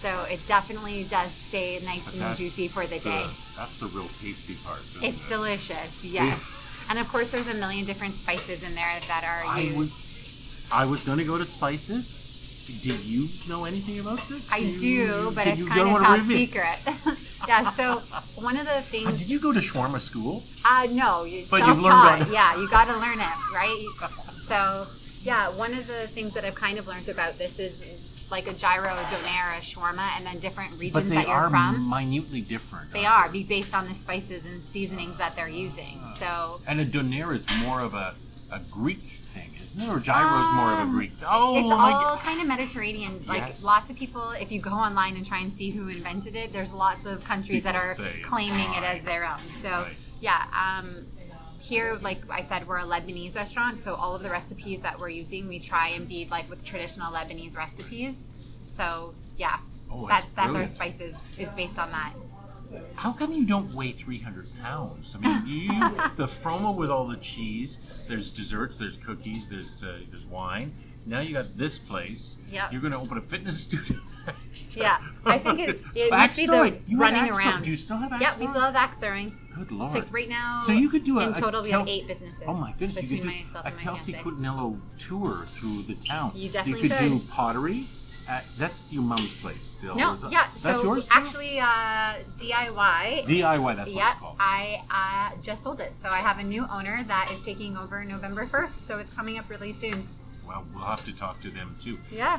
So 0.00 0.08
it 0.32 0.40
definitely 0.48 1.04
does 1.10 1.30
stay 1.30 1.78
nice 1.84 2.04
But 2.16 2.24
and 2.28 2.36
juicy 2.36 2.68
for 2.68 2.86
the 2.86 2.98
day. 3.00 3.24
That's 3.56 3.76
the 3.78 3.86
real 3.92 4.08
tasty 4.20 4.56
part. 4.64 4.80
It's 5.04 5.26
it? 5.26 5.28
delicious, 5.28 6.04
yes. 6.04 6.86
And 6.88 6.98
of 6.98 7.06
course, 7.08 7.30
there's 7.30 7.48
a 7.48 7.54
million 7.60 7.84
different 7.84 8.14
spices 8.14 8.66
in 8.66 8.74
there 8.74 8.96
that 9.08 9.22
are 9.24 9.44
I 9.46 9.60
used. 9.60 9.78
was, 9.78 10.68
I 10.72 10.86
was 10.86 11.02
going 11.02 11.18
to 11.18 11.24
go 11.24 11.36
to 11.38 11.44
spices. 11.44 12.16
Do 12.82 12.88
you 13.04 13.26
know 13.48 13.64
anything 13.64 13.98
about 14.00 14.18
this? 14.28 14.50
I 14.52 14.60
do, 14.80 15.32
but 15.34 15.46
it's 15.46 15.68
kind 15.68 15.80
of 15.90 16.00
a 16.00 16.04
top 16.04 16.20
secret. 16.20 16.78
yeah. 17.48 17.68
So 17.72 17.98
one 18.40 18.56
of 18.56 18.64
the 18.64 18.78
Uh, 18.78 18.80
things. 18.80 19.18
did 19.18 19.28
you 19.28 19.40
go 19.40 19.52
to 19.52 19.60
shawarma 19.60 20.00
school? 20.00 20.42
Uh, 20.64 20.86
no, 20.92 21.24
you 21.24 21.44
But 21.50 21.66
you've 21.66 21.80
learned 21.80 22.24
on- 22.24 22.32
Yeah, 22.32 22.56
you 22.56 22.68
got 22.70 22.86
to 22.86 22.96
learn 22.96 23.18
it, 23.20 23.36
right? 23.52 23.84
So, 24.46 24.86
yeah, 25.22 25.48
one 25.50 25.72
of 25.74 25.86
the 25.86 26.06
things 26.08 26.32
that 26.34 26.44
I've 26.44 26.54
kind 26.54 26.78
of 26.78 26.86
learned 26.86 27.08
about 27.08 27.38
this 27.38 27.58
is 27.58 27.82
like 28.30 28.46
a 28.46 28.54
gyro, 28.54 28.88
a 28.92 29.02
donair, 29.04 29.56
a 29.56 29.60
shawarma, 29.60 30.08
and 30.16 30.26
then 30.26 30.38
different 30.38 30.70
regions 30.72 30.92
But 30.94 31.08
they 31.08 31.16
that 31.16 31.26
you're 31.26 31.36
are 31.36 31.50
from. 31.50 31.88
minutely 31.90 32.40
different. 32.40 32.92
They 32.92 33.06
aren't 33.06 33.32
be 33.32 33.42
based 33.44 33.74
on 33.74 33.86
the 33.88 33.94
spices 33.94 34.46
and 34.46 34.60
seasonings 34.60 35.16
that 35.18 35.34
they're 35.36 35.48
using. 35.48 35.98
Ah. 36.02 36.14
So 36.18 36.60
And 36.68 36.80
a 36.80 36.84
donair 36.84 37.34
is 37.34 37.44
more 37.64 37.80
of 37.80 37.94
a, 37.94 38.14
a 38.52 38.60
Greek 38.70 38.98
thing, 38.98 39.50
isn't 39.54 39.82
it? 39.82 39.88
Or 39.92 40.00
gyro 40.00 40.40
is 40.40 40.48
more 40.54 40.72
of 40.72 40.78
a 40.78 40.82
Um, 40.82 40.90
Greek. 40.92 41.12
Oh 41.26 41.58
it's 41.58 41.70
all 41.70 42.16
kind 42.18 42.40
of 42.40 42.46
Mediterranean. 42.46 43.12
Like 43.26 43.38
Yes. 43.38 43.62
lots 43.64 43.90
of 43.90 43.96
people, 43.96 44.30
if 44.32 44.50
you 44.52 44.60
go 44.60 44.70
online 44.70 45.16
and 45.16 45.26
try 45.26 45.38
and 45.40 45.52
see 45.52 45.70
who 45.70 45.88
invented 45.88 46.34
it, 46.36 46.52
there's 46.52 46.72
lots 46.72 47.06
of 47.06 47.24
countries 47.24 47.62
that 47.64 47.74
are 47.74 47.94
claiming 48.24 48.68
it 48.74 48.82
as 48.84 49.02
their 49.04 49.24
own. 49.24 49.40
So 49.62 49.70
Right. 49.70 49.96
yeah, 50.20 50.44
um, 50.52 50.88
here, 51.70 51.98
like 52.02 52.18
I 52.30 52.42
said, 52.42 52.66
we're 52.68 52.78
a 52.78 52.82
Lebanese 52.82 53.34
restaurant, 53.36 53.78
so 53.78 53.94
all 53.94 54.14
of 54.14 54.22
the 54.22 54.28
recipes 54.30 54.80
that 54.80 54.98
we're 54.98 55.08
using, 55.08 55.48
we 55.48 55.58
try 55.58 55.88
and 55.88 56.06
be 56.06 56.26
like 56.30 56.50
with 56.50 56.64
traditional 56.64 57.10
Lebanese 57.12 57.56
recipes. 57.56 58.16
So 58.62 59.14
yeah, 59.38 59.58
Oh, 59.92 60.06
that's 60.06 60.24
that's 60.26 60.52
that's 60.52 60.56
our 60.56 60.66
spices 60.66 61.38
is 61.38 61.48
based 61.54 61.78
on 61.78 61.90
that. 61.90 62.12
How 62.94 63.12
come 63.12 63.32
you 63.32 63.44
don't 63.44 63.72
weigh 63.74 63.90
300 63.90 64.46
pounds? 64.62 65.16
I 65.16 65.18
mean, 65.18 65.42
you, 65.44 65.68
the 66.16 66.26
froma 66.26 66.76
with 66.76 66.88
all 66.88 67.06
the 67.06 67.16
cheese, 67.16 67.78
there's 68.08 68.30
desserts, 68.30 68.78
there's 68.78 68.96
cookies, 68.96 69.48
there's 69.48 69.82
uh, 69.82 69.98
there's 70.08 70.26
wine. 70.26 70.72
Now 71.06 71.20
you 71.20 71.32
got 71.32 71.56
this 71.56 71.78
place. 71.78 72.36
Yep. 72.52 72.72
You're 72.72 72.80
going 72.80 72.92
to 72.92 72.98
open 72.98 73.18
a 73.18 73.20
fitness 73.20 73.60
studio. 73.64 73.98
Yeah, 74.76 74.98
I 75.24 75.38
think 75.38 75.60
it, 75.60 75.80
it 75.94 76.10
must 76.10 76.36
be 76.36 76.46
the. 76.46 76.78
You 76.86 76.98
running 76.98 77.30
around. 77.30 77.62
Do 77.62 77.70
you 77.70 77.76
still 77.76 77.96
have 77.96 78.12
axe 78.12 78.22
Yeah, 78.22 78.38
we 78.38 78.46
still 78.46 78.62
have 78.62 78.76
axe 78.76 78.98
throwing. 78.98 79.32
Good 79.54 79.72
lord. 79.72 80.12
Right 80.12 80.28
now, 80.28 80.62
So 80.64 80.72
you 80.72 80.88
could 80.88 81.04
do 81.04 81.18
a 81.18 81.28
in 81.28 81.34
a 81.34 81.40
total 81.40 81.62
we 81.62 81.70
have 81.70 81.88
eight 81.88 82.06
businesses. 82.06 82.42
Oh 82.46 82.54
my 82.54 82.72
goodness! 82.72 83.00
between 83.00 83.18
you 83.18 83.22
could 83.22 83.30
do 83.30 83.36
myself 83.38 83.64
a 83.64 83.68
and 83.68 83.76
my 83.76 83.82
Kelsey. 83.82 84.12
Cutinello 84.12 84.78
tour 84.98 85.44
through 85.44 85.82
the 85.82 85.94
town. 85.94 86.32
You 86.34 86.50
definitely 86.50 86.82
You 86.82 86.88
could 86.88 86.98
do 86.98 87.20
pottery. 87.30 87.84
At, 88.28 88.44
that's 88.58 88.92
your 88.92 89.02
mom's 89.02 89.40
place 89.40 89.60
still. 89.60 89.96
No, 89.96 90.10
or 90.10 90.14
is 90.14 90.20
that- 90.20 90.30
yeah. 90.30 90.46
That's 90.62 90.62
so 90.62 90.82
yours. 90.84 91.08
too? 91.08 91.10
actually, 91.12 91.58
uh, 91.58 92.14
DIY. 92.38 93.24
DIY. 93.26 93.76
That's 93.76 93.90
what 93.90 93.96
Yeah, 93.96 94.10
it's 94.12 94.20
called. 94.20 94.36
I 94.38 94.82
uh, 94.88 95.42
just 95.42 95.64
sold 95.64 95.80
it. 95.80 95.98
So 95.98 96.10
I 96.10 96.18
have 96.18 96.38
a 96.38 96.44
new 96.44 96.64
owner 96.70 97.02
that 97.08 97.30
is 97.32 97.42
taking 97.42 97.76
over 97.76 98.04
November 98.04 98.46
1st. 98.46 98.70
So 98.86 98.98
it's 98.98 99.12
coming 99.12 99.36
up 99.36 99.50
really 99.50 99.72
soon. 99.72 100.06
Well, 100.46 100.64
we'll 100.72 100.84
have 100.84 101.04
to 101.06 101.16
talk 101.16 101.40
to 101.42 101.50
them 101.50 101.74
too. 101.80 101.98
Yeah. 102.12 102.38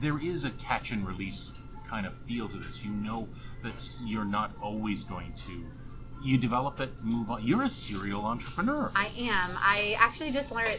There 0.00 0.18
is 0.18 0.44
a 0.44 0.50
catch 0.52 0.90
and 0.90 1.06
release 1.06 1.52
kind 1.86 2.06
of 2.06 2.14
feel 2.14 2.48
to 2.48 2.56
this. 2.56 2.84
You 2.84 2.90
know 2.92 3.28
that 3.62 3.84
you're 4.04 4.24
not 4.24 4.52
always 4.62 5.04
going 5.04 5.32
to. 5.34 5.66
You 6.22 6.38
develop 6.38 6.80
it, 6.80 6.90
move 7.02 7.30
on. 7.30 7.46
You're 7.46 7.62
a 7.62 7.68
serial 7.68 8.24
entrepreneur. 8.24 8.90
I 8.94 9.10
am. 9.18 9.50
I 9.56 9.96
actually 9.98 10.32
just 10.32 10.52
learned. 10.52 10.78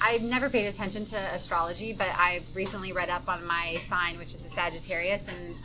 I've 0.00 0.22
never 0.22 0.48
paid 0.48 0.66
attention 0.66 1.04
to 1.06 1.16
astrology, 1.34 1.92
but 1.92 2.08
I've 2.16 2.44
recently 2.54 2.92
read 2.92 3.10
up 3.10 3.28
on 3.28 3.44
my 3.46 3.74
sign, 3.80 4.16
which 4.18 4.28
is 4.28 4.44
a 4.44 4.48
Sagittarius, 4.48 5.26
and 5.28 5.56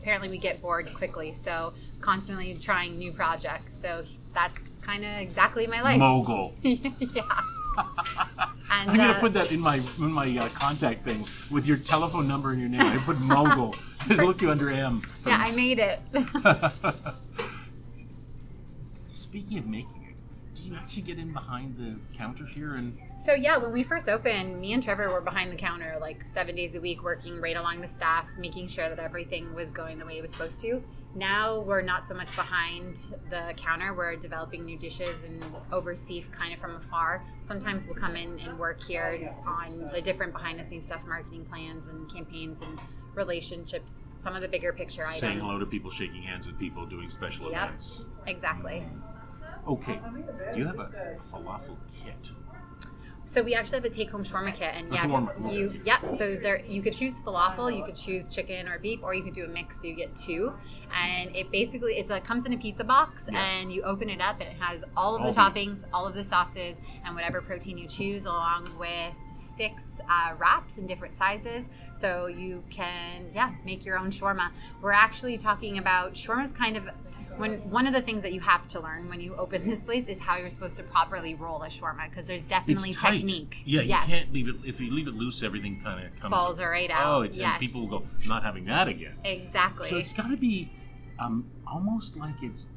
apparently 0.00 0.28
we 0.28 0.38
get 0.38 0.60
bored 0.60 0.92
quickly. 0.94 1.32
So 1.32 1.72
constantly 2.00 2.56
trying 2.60 2.98
new 2.98 3.12
projects. 3.12 3.80
So 3.80 4.02
that's 4.34 4.84
kind 4.84 5.04
of 5.04 5.10
exactly 5.20 5.66
my 5.66 5.80
life. 5.80 5.98
Mogul. 5.98 6.54
yeah. 6.62 7.22
And 8.72 8.90
I'm 8.90 8.96
gonna 8.96 9.12
uh, 9.12 9.20
put 9.20 9.34
that 9.34 9.52
in 9.52 9.60
my 9.60 9.76
in 9.98 10.12
my 10.12 10.36
uh, 10.38 10.48
contact 10.48 11.00
thing 11.00 11.20
with 11.54 11.66
your 11.66 11.76
telephone 11.76 12.26
number 12.26 12.50
and 12.50 12.60
your 12.60 12.68
name. 12.68 12.80
I 12.80 12.96
put 12.98 13.20
mogul. 13.20 13.74
Look 14.08 14.42
you 14.42 14.50
under 14.50 14.70
M. 14.70 15.02
yeah, 15.26 15.38
I 15.46 15.52
made 15.52 15.78
it. 15.78 16.00
Speaking 18.94 19.58
of 19.58 19.66
making 19.66 20.08
it, 20.08 20.16
do 20.54 20.64
you 20.64 20.74
actually 20.74 21.02
get 21.02 21.18
in 21.18 21.32
behind 21.32 21.76
the 21.76 22.16
counter 22.16 22.46
here 22.46 22.74
and 22.74 22.98
So 23.24 23.34
yeah, 23.34 23.58
when 23.58 23.72
we 23.72 23.84
first 23.84 24.08
opened, 24.08 24.60
me 24.60 24.72
and 24.72 24.82
Trevor 24.82 25.12
were 25.12 25.20
behind 25.20 25.52
the 25.52 25.56
counter 25.56 25.98
like 26.00 26.24
seven 26.24 26.56
days 26.56 26.74
a 26.74 26.80
week, 26.80 27.04
working 27.04 27.40
right 27.40 27.56
along 27.56 27.80
the 27.80 27.88
staff, 27.88 28.26
making 28.36 28.68
sure 28.68 28.88
that 28.88 28.98
everything 28.98 29.54
was 29.54 29.70
going 29.70 29.98
the 29.98 30.06
way 30.06 30.18
it 30.18 30.22
was 30.22 30.32
supposed 30.32 30.60
to. 30.60 30.82
Now 31.14 31.60
we're 31.60 31.82
not 31.82 32.06
so 32.06 32.14
much 32.14 32.34
behind 32.36 32.96
the 33.28 33.52
counter. 33.56 33.92
We're 33.94 34.16
developing 34.16 34.64
new 34.64 34.78
dishes 34.78 35.24
and 35.24 35.44
oversee 35.70 36.24
kind 36.36 36.54
of 36.54 36.58
from 36.58 36.76
afar. 36.76 37.22
Sometimes 37.42 37.86
we'll 37.86 37.96
come 37.96 38.16
in 38.16 38.38
and 38.40 38.58
work 38.58 38.82
here 38.82 39.34
on 39.46 39.90
the 39.92 40.00
different 40.00 40.32
behind 40.32 40.58
the 40.58 40.64
scenes 40.64 40.86
stuff, 40.86 41.04
marketing 41.06 41.44
plans 41.44 41.88
and 41.88 42.10
campaigns 42.10 42.64
and 42.66 42.80
relationships, 43.14 43.92
some 44.22 44.34
of 44.34 44.40
the 44.40 44.48
bigger 44.48 44.72
picture 44.72 45.02
items. 45.04 45.20
saying 45.20 45.38
hello 45.38 45.58
to 45.58 45.66
people, 45.66 45.90
shaking 45.90 46.22
hands 46.22 46.46
with 46.46 46.58
people, 46.58 46.86
doing 46.86 47.10
special 47.10 47.50
Yep. 47.50 47.62
events? 47.68 48.04
Exactly. 48.26 48.80
Mm. 48.86 49.68
Okay, 49.68 50.00
you 50.56 50.66
have 50.66 50.78
a 50.78 51.16
falafel 51.30 51.76
kit. 52.02 52.32
So 53.32 53.42
we 53.42 53.54
actually 53.54 53.76
have 53.76 53.86
a 53.86 53.88
take-home 53.88 54.24
shawarma 54.24 54.54
kit, 54.54 54.74
and 54.74 54.92
yes, 54.92 55.06
shawarma, 55.06 55.54
you 55.54 55.80
yeah. 55.86 55.98
So 56.18 56.36
there, 56.36 56.60
you 56.66 56.82
could 56.82 56.92
choose 56.92 57.14
falafel, 57.22 57.74
you 57.74 57.82
could 57.82 57.96
choose 57.96 58.28
chicken 58.28 58.68
or 58.68 58.78
beef, 58.78 59.00
or 59.02 59.14
you 59.14 59.22
could 59.22 59.32
do 59.32 59.46
a 59.46 59.48
mix. 59.48 59.80
So 59.80 59.86
you 59.86 59.94
get 59.94 60.14
two, 60.14 60.52
and 60.94 61.34
it 61.34 61.50
basically 61.50 61.94
it's 61.94 62.10
like 62.10 62.24
comes 62.24 62.44
in 62.44 62.52
a 62.52 62.58
pizza 62.58 62.84
box, 62.84 63.24
Yes. 63.32 63.48
and 63.54 63.72
you 63.72 63.84
open 63.84 64.10
it 64.10 64.20
up, 64.20 64.40
and 64.40 64.50
it 64.50 64.56
has 64.60 64.84
all 64.98 65.16
of 65.16 65.22
All 65.22 65.28
the 65.28 65.32
the- 65.32 65.38
toppings, 65.40 65.78
all 65.94 66.06
of 66.06 66.14
the 66.14 66.22
sauces, 66.22 66.76
and 67.06 67.14
whatever 67.14 67.40
protein 67.40 67.78
you 67.78 67.88
choose, 67.88 68.24
along 68.26 68.68
with 68.78 69.14
six 69.32 69.82
uh, 70.10 70.34
wraps 70.36 70.76
in 70.76 70.86
different 70.86 71.14
sizes. 71.14 71.64
So 71.98 72.26
you 72.26 72.62
can 72.68 73.30
yeah 73.34 73.52
make 73.64 73.82
your 73.86 73.96
own 73.98 74.10
shawarma. 74.10 74.50
We're 74.82 74.92
actually 74.92 75.38
talking 75.38 75.78
about 75.78 76.12
shawarma's 76.16 76.52
kind 76.52 76.76
of 76.76 76.84
when 77.36 77.70
one 77.70 77.86
of 77.86 77.92
the 77.92 78.00
things 78.02 78.22
that 78.22 78.32
you 78.32 78.40
have 78.40 78.68
to 78.68 78.80
learn 78.80 79.08
when 79.08 79.20
you 79.20 79.34
open 79.36 79.68
this 79.68 79.80
place 79.80 80.06
is 80.06 80.18
how 80.18 80.36
you're 80.36 80.50
supposed 80.50 80.76
to 80.76 80.82
properly 80.82 81.34
roll 81.34 81.62
a 81.62 81.68
shawarma 81.68 82.08
because 82.10 82.26
there's 82.26 82.42
definitely 82.42 82.92
technique. 82.94 83.56
Yeah, 83.64 83.82
you 83.82 83.94
can't 84.06 84.32
leave 84.32 84.48
it. 84.48 84.56
If 84.64 84.80
you 84.80 84.92
leave 84.92 85.08
it 85.08 85.14
loose, 85.14 85.42
everything 85.42 85.80
kind 85.82 86.06
of 86.06 86.20
comes 86.20 86.32
Falls 86.34 86.60
right 86.60 86.90
out. 86.90 87.06
Oh, 87.06 87.22
it's, 87.22 87.36
Yes. 87.36 87.52
and 87.52 87.60
people 87.60 87.82
will 87.88 88.00
go, 88.00 88.06
not 88.26 88.42
having 88.42 88.64
that 88.66 88.88
again. 88.88 89.14
Exactly. 89.24 89.88
So 89.88 89.96
it's 89.96 90.12
got 90.12 90.28
to 90.30 90.36
be 90.36 90.70
um, 91.18 91.46
almost 91.66 92.16
like 92.16 92.34
it's 92.42 92.68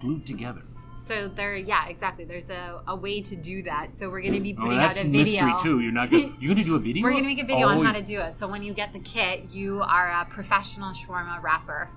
glued 0.00 0.26
together. 0.26 0.62
So 0.96 1.28
there, 1.28 1.56
yeah, 1.56 1.88
exactly. 1.88 2.24
There's 2.24 2.48
a, 2.48 2.80
a 2.86 2.94
way 2.94 3.22
to 3.22 3.34
do 3.34 3.62
that. 3.64 3.98
So 3.98 4.08
we're 4.08 4.20
going 4.22 4.34
to 4.34 4.40
be 4.40 4.54
Oh, 4.56 4.62
putting 4.62 4.78
that's 4.78 4.98
out 4.98 5.04
a 5.04 5.08
video. 5.08 5.46
mystery 5.46 5.52
too. 5.62 5.80
You're 5.80 5.92
not 5.92 6.10
gonna, 6.10 6.32
you're 6.38 6.54
going 6.54 6.56
to 6.58 6.64
do 6.64 6.76
a 6.76 6.78
video. 6.78 7.02
We're 7.02 7.10
going 7.10 7.24
to 7.24 7.28
make 7.28 7.42
a 7.42 7.46
video 7.46 7.66
Oh, 7.66 7.70
on 7.70 7.84
how 7.84 7.92
to 7.92 8.02
do 8.02 8.20
it. 8.20 8.36
So 8.36 8.46
when 8.46 8.62
you 8.62 8.72
get 8.72 8.92
the 8.92 9.00
kit, 9.00 9.50
you 9.50 9.82
are 9.82 10.08
a 10.10 10.24
professional 10.26 10.92
shawarma 10.92 11.42
wrapper. 11.42 11.88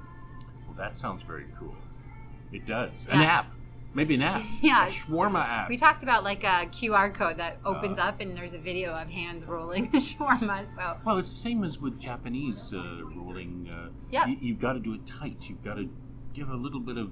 That 0.77 0.95
sounds 0.95 1.21
very 1.21 1.45
cool. 1.59 1.75
It 2.51 2.65
does. 2.65 3.07
An 3.09 3.19
Yeah. 3.21 3.27
app, 3.39 3.53
maybe 3.93 4.15
an 4.15 4.21
app. 4.21 4.43
Yeah. 4.61 4.85
A 4.87 4.89
shawarma 4.89 5.39
app. 5.45 5.69
We 5.69 5.77
talked 5.77 6.03
about 6.03 6.23
like 6.23 6.43
a 6.43 6.67
QR 6.67 7.13
code 7.13 7.37
that 7.37 7.57
opens 7.65 7.97
Uh. 7.97 8.03
up 8.03 8.21
and 8.21 8.35
there's 8.37 8.53
a 8.53 8.59
video 8.59 8.93
of 8.93 9.09
hands 9.09 9.45
rolling 9.45 9.85
a 9.93 9.97
shawarma. 9.97 10.65
So 10.67 10.97
Well, 11.05 11.17
it's 11.17 11.29
the 11.29 11.35
same 11.35 11.63
as 11.63 11.79
with 11.79 11.99
Japanese 11.99 12.73
uh, 12.73 13.01
rolling. 13.15 13.69
Uh, 13.73 13.89
Yep. 14.11 14.27
you, 14.27 14.37
you've 14.41 14.59
got 14.59 14.73
to 14.73 14.79
do 14.79 14.93
it 14.93 15.05
tight. 15.05 15.49
You've 15.49 15.63
got 15.63 15.75
to 15.75 15.89
give 16.33 16.49
a 16.49 16.55
little 16.55 16.79
bit 16.81 16.97
of 16.97 17.11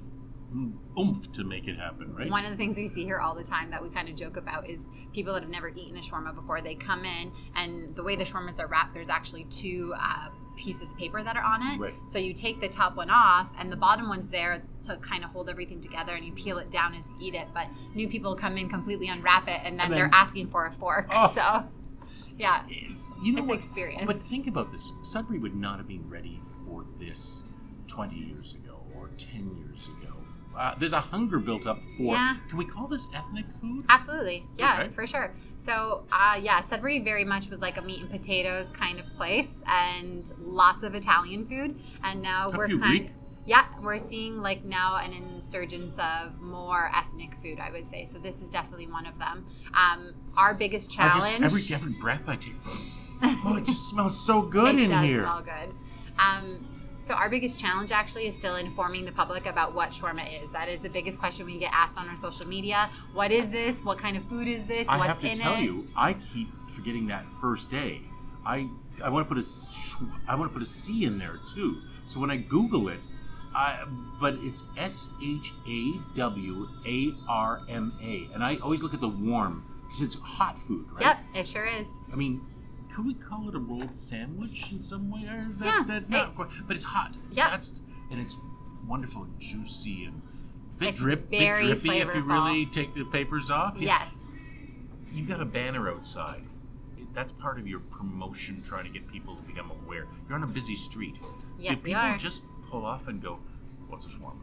oomph 0.97 1.32
to 1.34 1.43
make 1.43 1.67
it 1.67 1.78
happen, 1.80 2.13
right? 2.13 2.30
One 2.30 2.45
of 2.45 2.52
the 2.52 2.58
things 2.58 2.76
we 2.78 2.88
see 2.88 3.04
here 3.06 3.19
all 3.19 3.34
the 3.34 3.43
time 3.43 3.71
that 3.71 3.82
we 3.82 3.89
kind 3.89 4.08
of 4.08 4.15
joke 4.15 4.38
about 4.38 4.69
is 4.69 4.80
people 5.12 5.34
that 5.34 5.41
have 5.41 5.49
never 5.49 5.69
eaten 5.69 5.97
a 5.97 6.02
shawarma 6.02 6.36
before. 6.36 6.62
They 6.62 6.76
come 6.76 7.06
in, 7.06 7.32
and 7.56 7.95
the 7.95 8.04
way 8.04 8.15
the 8.15 8.23
shawarmas 8.23 8.60
are 8.60 8.67
wrapped, 8.67 8.93
there's 8.93 9.10
actually 9.10 9.45
two 9.45 9.93
uh, 9.97 10.30
pieces 10.56 10.84
of 10.84 10.98
paper 10.98 11.24
that 11.24 11.36
are 11.36 11.44
on 11.44 11.62
it. 11.74 11.80
Right. 11.80 11.94
So 12.06 12.18
you 12.18 12.34
take 12.34 12.60
the 12.62 12.70
top 12.70 12.96
one 12.96 13.10
off, 13.10 13.50
and 13.58 13.72
the 13.72 13.76
bottom 13.76 14.08
one's 14.10 14.30
there 14.30 14.62
to 14.84 14.98
kind 14.98 15.24
of 15.24 15.32
hold 15.32 15.50
everything 15.50 15.82
together, 15.82 16.13
and 16.13 16.26
you 16.26 16.32
peel 16.34 16.58
it 16.60 16.70
down 16.72 16.94
as 16.94 17.10
you 17.10 17.16
eat 17.20 17.36
it. 17.36 17.48
But 17.54 17.68
new 17.96 18.08
people 18.08 18.36
come 18.36 18.58
in, 18.58 18.70
completely 18.70 19.08
unwrap 19.10 19.48
it, 19.48 19.62
and 19.63 19.80
then, 19.80 19.88
And 19.88 19.94
they're 19.94 20.10
asking 20.13 20.48
for 20.50 20.66
a 20.66 20.72
fork. 20.74 21.08
Oh. 21.12 21.30
So, 21.34 21.63
yeah. 22.38 22.63
you 23.22 23.34
know 23.34 23.39
It's 23.39 23.48
what? 23.48 23.58
experience. 23.58 24.04
But 24.06 24.22
think 24.22 24.48
about 24.48 24.72
this. 24.72 24.92
Sudbury 25.04 25.39
would 25.39 25.56
not 25.56 25.78
have 25.78 25.88
been 25.88 26.08
ready 26.10 26.39
for 26.66 26.86
this 27.00 27.44
20 27.88 28.16
years 28.16 28.56
ago 28.56 28.78
or 28.96 29.10
10 29.18 29.56
years 29.58 29.88
ago. 29.88 30.13
Uh, 30.58 30.76
there's 30.78 30.94
a 30.94 31.00
hunger 31.00 31.39
built 31.39 31.66
up 31.66 31.80
for. 31.98 32.13
Yeah. 32.13 32.36
Can 32.50 32.58
we 32.60 32.66
call 32.66 32.88
this 32.88 33.08
ethnic 33.16 33.46
food? 33.60 33.86
Absolutely. 33.89 34.46
Yeah, 34.58 34.82
Okay. 34.84 34.94
for 34.94 35.08
sure. 35.08 35.34
So, 35.65 36.04
uh, 36.12 36.39
yeah, 36.41 36.62
Sudbury 36.62 36.99
very 36.99 37.23
much 37.23 37.49
was 37.49 37.62
like 37.62 37.78
a 37.78 37.82
meat 37.82 38.02
and 38.02 38.10
potatoes 38.10 38.67
kind 38.73 38.99
of 38.99 39.06
place 39.15 39.47
and 39.65 40.32
lots 40.39 40.84
of 40.84 40.95
Italian 40.95 41.45
food. 41.45 41.80
And 42.04 42.21
now 42.21 42.52
we're 42.52 42.67
kind 42.67 43.12
yeah, 43.45 43.65
we're 43.82 43.97
seeing 43.97 44.41
like 44.41 44.63
now 44.63 44.97
an 44.97 45.12
insurgence 45.12 45.93
of 45.97 46.39
more 46.39 46.89
ethnic 46.95 47.36
food, 47.41 47.60
I 47.60 47.71
would 47.71 47.89
say. 47.89 48.08
So 48.12 48.19
this 48.19 48.36
is 48.36 48.49
definitely 48.52 48.88
one 48.88 49.06
of 49.06 49.19
them. 49.19 49.45
Um, 49.73 50.13
our 50.38 50.54
biggest 50.54 50.91
I 50.91 51.10
challenge. 51.10 51.41
just, 51.41 51.71
every, 51.71 51.76
every 51.76 51.99
breath 51.99 52.23
I 52.28 52.38
take. 52.38 52.56
Oh, 53.21 53.56
it 53.58 53.65
just 53.65 53.89
smells 53.89 54.26
so 54.26 54.41
good 54.41 54.76
it 54.80 54.84
in 54.84 54.89
does 54.89 55.06
here. 55.06 55.21
smell 55.23 55.41
good. 55.43 55.73
Um, 56.17 56.67
so 57.04 57.13
our 57.13 57.30
biggest 57.30 57.60
challenge 57.60 57.92
actually 57.92 58.28
is 58.28 58.36
still 58.36 58.56
informing 58.56 59.06
the 59.06 59.12
public 59.12 59.46
about 59.46 59.76
what 59.76 59.92
shawarma 59.92 60.42
is. 60.42 60.52
That 60.52 60.70
is 60.70 60.80
the 60.80 60.89
biggest 60.89 61.20
question 61.20 61.46
we 61.46 61.58
get 61.58 61.72
asked 61.74 61.98
on 61.98 62.08
our 62.08 62.16
social 62.16 62.48
media. 62.48 62.89
What 63.13 63.32
is 63.32 63.50
this? 63.50 63.84
What 63.84 63.98
kind 63.98 64.16
of 64.16 64.24
food 64.26 64.48
is 64.48 64.66
this? 64.66 64.88
I 64.88 64.98
What's 64.98 65.08
have 65.08 65.20
to 65.20 65.30
in 65.30 65.38
tell 65.38 65.56
it? 65.56 65.63
you, 65.63 65.88
I 65.96 66.13
keep 66.13 66.50
forgetting 66.70 67.08
that 67.08 67.30
first 67.30 67.70
day. 67.70 68.02
I 68.46 68.70
I 69.04 69.10
want 69.10 69.28
to 69.28 69.34
put 69.34 69.44
a 69.44 69.48
I 70.28 70.36
want 70.36 70.50
to 70.52 70.54
put 70.54 70.63
a 70.63 70.70
C 70.70 71.06
in 71.06 71.18
there 71.18 71.39
too. 71.54 71.82
So 72.06 72.20
when 72.20 72.32
I 72.32 72.38
Google 72.38 72.88
it, 72.89 73.02
I 73.54 73.86
but 74.20 74.36
it's 74.39 74.63
S 74.78 75.13
H 75.22 75.54
A 75.68 75.94
W 76.16 76.70
A 76.86 77.13
R 77.28 77.62
M 77.70 77.94
A, 78.02 78.30
and 78.34 78.44
I 78.44 78.58
always 78.58 78.82
look 78.82 78.94
at 78.94 79.02
the 79.02 79.10
warm 79.10 79.66
because 79.84 80.02
it's 80.02 80.16
hot 80.16 80.58
food, 80.58 80.88
right? 80.92 81.02
Yep, 81.02 81.18
it 81.36 81.48
sure 81.48 81.66
is. 81.66 81.88
I 82.12 82.16
mean, 82.16 82.42
could 82.93 83.06
we 83.06 83.13
call 83.15 83.49
it 83.49 83.56
a 83.56 83.60
rolled 83.60 83.93
sandwich 83.95 84.71
in 84.71 84.82
some 84.82 85.10
way? 85.10 85.25
Or 85.27 85.47
is 85.49 85.60
that, 85.60 85.65
Yeah, 85.65 85.84
that 85.88 86.03
it- 86.03 86.10
not 86.10 86.36
quite? 86.36 86.49
But 86.67 86.75
it's 86.75 86.86
hot. 86.86 87.13
Yeah. 87.32 87.49
That's 87.49 87.82
and 88.12 88.19
it's 88.21 88.38
wonderful 88.88 89.23
and 89.23 89.39
juicy 89.39 90.06
and 90.06 90.21
bit 90.77 90.89
It's 90.89 90.99
drip, 90.99 91.29
bit 91.29 91.39
drippy 91.39 91.97
if 91.99 92.13
you 92.15 92.21
really 92.21 92.65
take 92.67 92.93
the 92.93 93.06
papers 93.06 93.49
off. 93.49 93.75
Yes. 93.79 94.12
You've 95.12 95.27
got 95.27 95.41
a 95.41 95.45
banner 95.45 95.89
outside. 95.89 96.43
That's 97.13 97.32
part 97.32 97.60
of 97.60 97.67
your 97.67 97.79
promotion, 97.79 98.62
trying 98.63 98.86
to 98.86 98.89
get 98.89 99.08
people 99.08 99.36
to 99.36 99.41
become 99.43 99.71
aware. 99.71 100.08
You're 100.27 100.38
on 100.38 100.43
a 100.43 100.47
busy 100.47 100.75
street. 100.75 101.15
Yes, 101.60 101.77
Do 101.77 101.84
we 101.84 101.89
people 101.89 102.01
are. 102.01 102.17
just 102.17 102.43
pull 102.69 102.86
off 102.86 103.08
and 103.08 103.21
go, 103.21 103.38
"What's 103.88 104.06
a 104.08 104.10
shawarma?" 104.10 104.34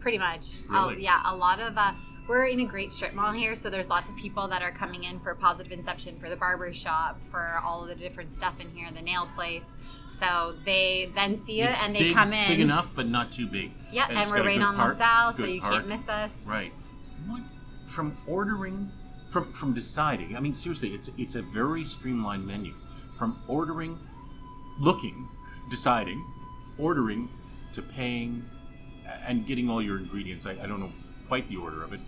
Pretty 0.00 0.18
much. 0.18 0.60
Really? 0.68 0.94
Oh, 0.96 0.98
yeah, 0.98 1.20
a 1.24 1.34
lot 1.34 1.58
of. 1.60 1.76
Uh, 1.76 1.92
we're 2.28 2.46
in 2.46 2.60
a 2.60 2.64
great 2.64 2.92
strip 2.92 3.14
mall 3.14 3.32
here, 3.32 3.54
so 3.54 3.68
there's 3.68 3.88
lots 3.88 4.08
of 4.08 4.16
people 4.16 4.46
that 4.48 4.62
are 4.62 4.70
coming 4.70 5.04
in 5.04 5.18
for 5.20 5.34
positive 5.34 5.72
inception, 5.72 6.18
for 6.18 6.28
the 6.28 6.36
barber 6.36 6.72
shop, 6.72 7.20
for 7.30 7.60
all 7.64 7.82
of 7.82 7.88
the 7.88 7.94
different 7.94 8.30
stuff 8.30 8.60
in 8.60 8.70
here, 8.70 8.90
the 8.92 9.02
nail 9.02 9.28
place. 9.34 9.64
So 10.20 10.54
they 10.64 11.10
then 11.14 11.44
see 11.44 11.62
it 11.62 11.70
It's 11.70 11.84
and 11.84 11.94
they 11.94 12.00
big, 12.00 12.14
come 12.14 12.32
in. 12.32 12.48
big 12.48 12.60
enough, 12.60 12.94
but 12.94 13.08
not 13.08 13.32
too 13.32 13.46
big. 13.46 13.72
Yeah, 13.90 14.06
and, 14.08 14.18
it's 14.18 14.30
we're 14.30 14.44
right 14.44 14.60
on 14.60 14.76
park, 14.76 14.98
LaSalle, 14.98 15.32
so 15.34 15.44
you 15.44 15.60
park. 15.60 15.72
can't 15.74 15.88
miss 15.88 16.08
us. 16.08 16.32
Right. 16.44 16.72
What 17.26 17.42
from 17.86 18.16
ordering 18.26 18.90
from 19.30 19.52
from 19.52 19.72
deciding. 19.72 20.36
I 20.36 20.40
mean 20.40 20.54
seriously, 20.54 20.94
it's 20.94 21.10
it's 21.18 21.34
a 21.34 21.42
very 21.42 21.84
streamlined 21.84 22.46
menu. 22.46 22.74
From 23.18 23.40
ordering, 23.48 23.98
looking, 24.78 25.28
deciding, 25.70 26.24
ordering 26.78 27.28
to 27.72 27.82
paying 27.82 28.44
and 29.26 29.46
getting 29.46 29.68
all 29.68 29.82
your 29.82 29.98
ingredients. 29.98 30.46
I, 30.46 30.52
I 30.52 30.66
don't 30.66 30.80
know 30.80 30.92
quite 31.28 31.48
the 31.48 31.56
order 31.56 31.82
of 31.82 31.92
it. 31.92 32.00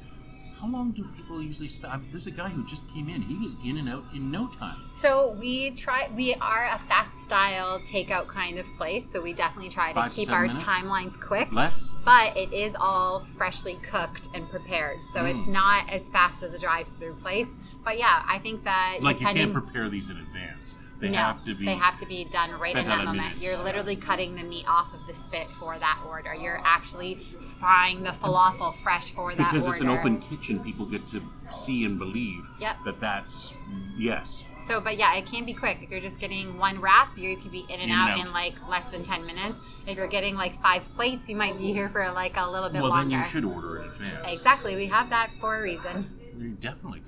How 0.65 0.71
long 0.71 0.93
do 0.93 1.05
people 1.15 1.43
usually 1.43 1.69
spend? 1.69 1.93
I 1.93 1.97
mean, 1.99 2.09
there's 2.11 2.27
a 2.27 2.31
guy 2.31 2.49
who 2.49 2.65
just 2.65 2.89
came 2.89 3.11
in. 3.11 3.21
He 3.21 3.35
was 3.37 3.55
in 3.63 3.77
and 3.77 3.87
out 3.87 4.05
in 4.15 4.31
no 4.31 4.47
time. 4.49 4.79
So 4.93 5.37
we 5.39 5.73
try. 5.73 6.09
We 6.17 6.33
are 6.41 6.65
a 6.73 6.79
fast 6.89 7.23
style 7.23 7.81
takeout 7.81 8.29
kind 8.29 8.59
of 8.59 8.65
place, 8.79 9.05
so 9.13 9.21
we 9.21 9.35
definitely 9.35 9.69
try 9.69 9.91
to 9.93 9.95
Five 9.95 10.15
keep 10.15 10.29
seven 10.29 10.35
our 10.35 10.47
minutes? 10.47 10.63
timelines 10.63 11.21
quick. 11.21 11.53
Less? 11.53 11.91
But 12.07 12.35
it 12.39 12.51
is 12.55 12.75
all 12.81 13.27
freshly 13.37 13.75
cooked 13.83 14.29
and 14.33 14.49
prepared, 14.49 15.03
so 15.13 15.21
Mm. 15.21 15.39
it's 15.39 15.49
not 15.49 15.91
as 15.91 16.09
fast 16.09 16.43
as 16.43 16.55
a 16.55 16.59
drive-through 16.59 17.17
place. 17.17 17.49
But 17.85 17.99
yeah, 17.99 18.23
I 18.27 18.39
think 18.39 18.65
that 18.65 19.01
Like 19.03 19.21
you 19.21 19.27
can't 19.27 19.53
prepare 19.53 19.91
these 19.91 20.09
in 20.09 20.17
advance. 20.17 20.77
They 21.01 21.11
no, 21.11 21.19
have 21.19 21.45
to 21.45 21.55
be. 21.55 21.67
They 21.67 21.75
have 21.75 21.99
to 21.99 22.07
be 22.07 22.25
done 22.25 22.53
right 22.53 22.75
in 22.75 22.87
that 22.87 23.05
moment. 23.05 23.17
minute. 23.19 23.43
You're 23.43 23.59
literally 23.59 23.97
cutting 23.97 24.37
the 24.37 24.45
meat 24.45 24.65
off 24.67 24.95
of 24.95 25.07
the 25.07 25.13
spit 25.13 25.51
for 25.51 25.79
that 25.79 25.99
order. 26.09 26.35
You're 26.35 26.63
actually 26.65 27.27
frying 27.65 28.03
the 28.03 28.11
falafel 28.11 28.75
fresh 28.83 29.13
for 29.13 29.35
that 29.35 29.51
because 29.51 29.67
it's 29.67 29.81
an 29.81 29.89
open 29.89 30.21
kitchen, 30.21 30.63
people 30.63 30.85
get 30.85 31.07
to 31.07 31.23
see 31.49 31.87
and 31.87 31.99
believe 31.99 32.45
Yep. 32.61 32.77
that 32.85 33.01
that's 33.01 33.55
yes. 33.97 34.45
So, 34.61 34.83
but 34.83 34.99
yeah, 34.99 35.15
it 35.15 35.25
can 35.25 35.47
be 35.47 35.55
quick. 35.55 35.79
If 35.81 35.91
you're 35.91 36.01
just 36.01 36.19
getting 36.19 36.59
one 36.59 36.79
wrap, 36.79 37.17
you 37.17 37.39
could 37.39 37.51
be 37.51 37.61
in 37.61 37.81
and, 37.81 37.85
In 37.85 37.91
and 37.91 37.99
out, 37.99 38.19
out. 38.19 38.27
in 38.27 38.33
like 38.35 38.53
less 38.69 38.89
than 38.89 39.03
10 39.03 39.25
minutes. 39.25 39.59
If 39.87 39.97
you're 39.97 40.09
getting 40.09 40.35
like 40.35 40.61
five 40.61 40.83
plates, 40.95 41.27
you 41.31 41.37
might 41.37 41.57
be 41.57 41.73
here 41.73 41.89
for 41.89 42.11
like 42.11 42.37
a 42.37 42.47
little 42.51 42.69
bit 42.69 42.83
well, 42.83 42.91
longer. 42.91 43.09
Well, 43.09 43.09
then 43.09 43.19
you 43.19 43.25
should 43.25 43.47
order 43.47 43.79
in 43.83 43.89
advance. 43.89 44.33
Exactly. 44.35 44.77
We 44.77 44.87
have 44.89 45.09
that 45.09 45.31
for 45.41 45.57
a 45.57 45.63
reason. 45.63 46.57
Definitely. 46.61 47.03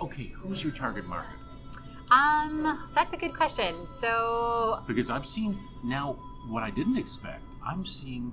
Okay, 0.00 0.32
who's 0.36 0.64
your 0.64 0.72
target 0.72 1.06
market? 1.06 1.38
Um, 2.10 2.88
that's 2.92 3.12
a 3.12 3.16
good 3.16 3.34
question. 3.34 3.72
So, 3.86 4.82
Because 4.88 5.10
I've 5.10 5.26
seen 5.26 5.56
now 5.84 6.18
what 6.48 6.64
I 6.64 6.70
didn't 6.70 6.96
expect. 6.96 7.42
I'm 7.64 7.84
seeing 7.84 8.32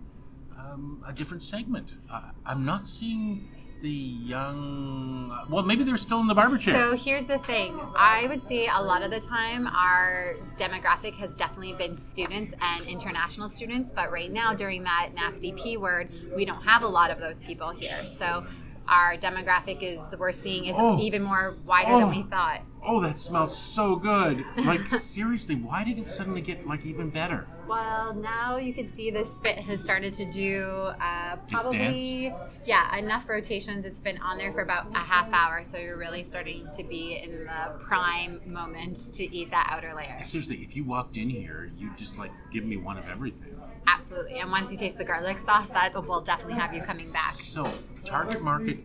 um, 0.64 1.04
a 1.08 1.14
different 1.14 1.44
segment. 1.44 1.90
Uh, 2.12 2.22
I'm 2.46 2.66
not 2.66 2.88
seeing 2.88 3.50
the 3.82 3.90
young. 3.90 5.46
Well, 5.50 5.64
maybe 5.64 5.84
they're 5.84 5.98
still 5.98 6.22
in 6.22 6.28
the 6.28 6.34
barber 6.34 6.58
chair. 6.58 6.74
So 6.74 6.96
here's 6.96 7.26
the 7.26 7.38
thing. 7.40 7.78
I 7.98 8.28
would 8.30 8.48
say 8.48 8.70
a 8.74 8.82
lot 8.82 9.04
of 9.04 9.12
the 9.12 9.20
time 9.20 9.68
our 9.68 10.36
demographic 10.56 11.14
has 11.16 11.36
definitely 11.36 11.74
been 11.74 11.98
students 11.98 12.54
and 12.62 12.86
international 12.86 13.50
students, 13.50 13.92
but 13.92 14.10
right 14.10 14.32
now 14.32 14.54
during 14.54 14.84
that 14.84 15.10
nasty 15.14 15.52
P 15.52 15.76
word, 15.76 16.10
we 16.34 16.46
don't 16.46 16.64
have 16.64 16.84
a 16.84 16.88
lot 16.88 17.12
of 17.12 17.20
those 17.20 17.40
people 17.40 17.72
here. 17.72 18.08
So 18.08 18.46
our 18.88 19.16
demographic 19.18 19.82
is 19.82 20.00
we're 20.18 20.32
seeing 20.34 20.66
is 20.66 20.76
Oh. 20.78 21.00
even 21.00 21.24
more 21.24 21.56
wider 21.66 21.92
Oh. 21.94 22.00
than 22.02 22.10
we 22.10 22.24
thought. 22.24 22.62
oh, 22.86 23.00
that 23.02 23.18
smells 23.18 23.58
so 23.58 23.96
good. 23.96 24.44
Like 24.58 24.82
seriously, 24.90 25.56
why 25.56 25.84
did 25.86 25.98
it 25.98 26.10
suddenly 26.10 26.42
get 26.42 26.68
like 26.68 26.86
even 26.86 27.10
better? 27.10 27.48
Well, 27.66 28.14
now 28.14 28.58
you 28.58 28.74
can 28.74 28.92
see 28.92 29.10
the 29.10 29.24
spit 29.24 29.58
has 29.58 29.82
started 29.82 30.12
to 30.16 30.26
do 30.26 30.66
uh, 31.00 31.38
probably 31.50 32.34
yeah 32.66 32.96
enough 32.98 33.30
rotations. 33.30 33.86
It's 33.86 34.02
been 34.02 34.18
on 34.18 34.38
there 34.38 34.52
for 34.52 34.60
about 34.62 34.88
a 34.94 35.00
half 35.00 35.30
hour, 35.32 35.64
so 35.64 35.78
you're 35.78 35.98
really 35.98 36.24
starting 36.24 36.68
to 36.74 36.84
be 36.84 37.22
in 37.24 37.46
the 37.46 37.72
prime 37.86 38.42
moment 38.46 38.98
to 39.14 39.34
eat 39.34 39.50
that 39.52 39.70
outer 39.72 39.94
layer. 39.96 40.18
Seriously, 40.22 40.58
if 40.58 40.76
you 40.76 40.84
walked 40.84 41.16
in 41.16 41.30
here, 41.30 41.72
you'd 41.78 41.98
just 41.98 42.18
like 42.18 42.32
give 42.52 42.66
me 42.66 42.76
one 42.76 42.98
of 42.98 43.08
everything. 43.08 43.53
Absolutely. 43.88 44.40
And 44.40 44.52
once 44.52 44.72
you 44.72 44.78
taste 44.78 44.98
the 44.98 45.06
garlic 45.06 45.40
sauce, 45.40 45.70
that 45.70 45.94
will 45.94 46.22
definitely 46.22 46.56
have 46.56 46.74
you 46.74 46.82
coming 46.82 47.12
back. 47.12 47.32
So, 47.34 47.72
target 48.06 48.42
market 48.42 48.80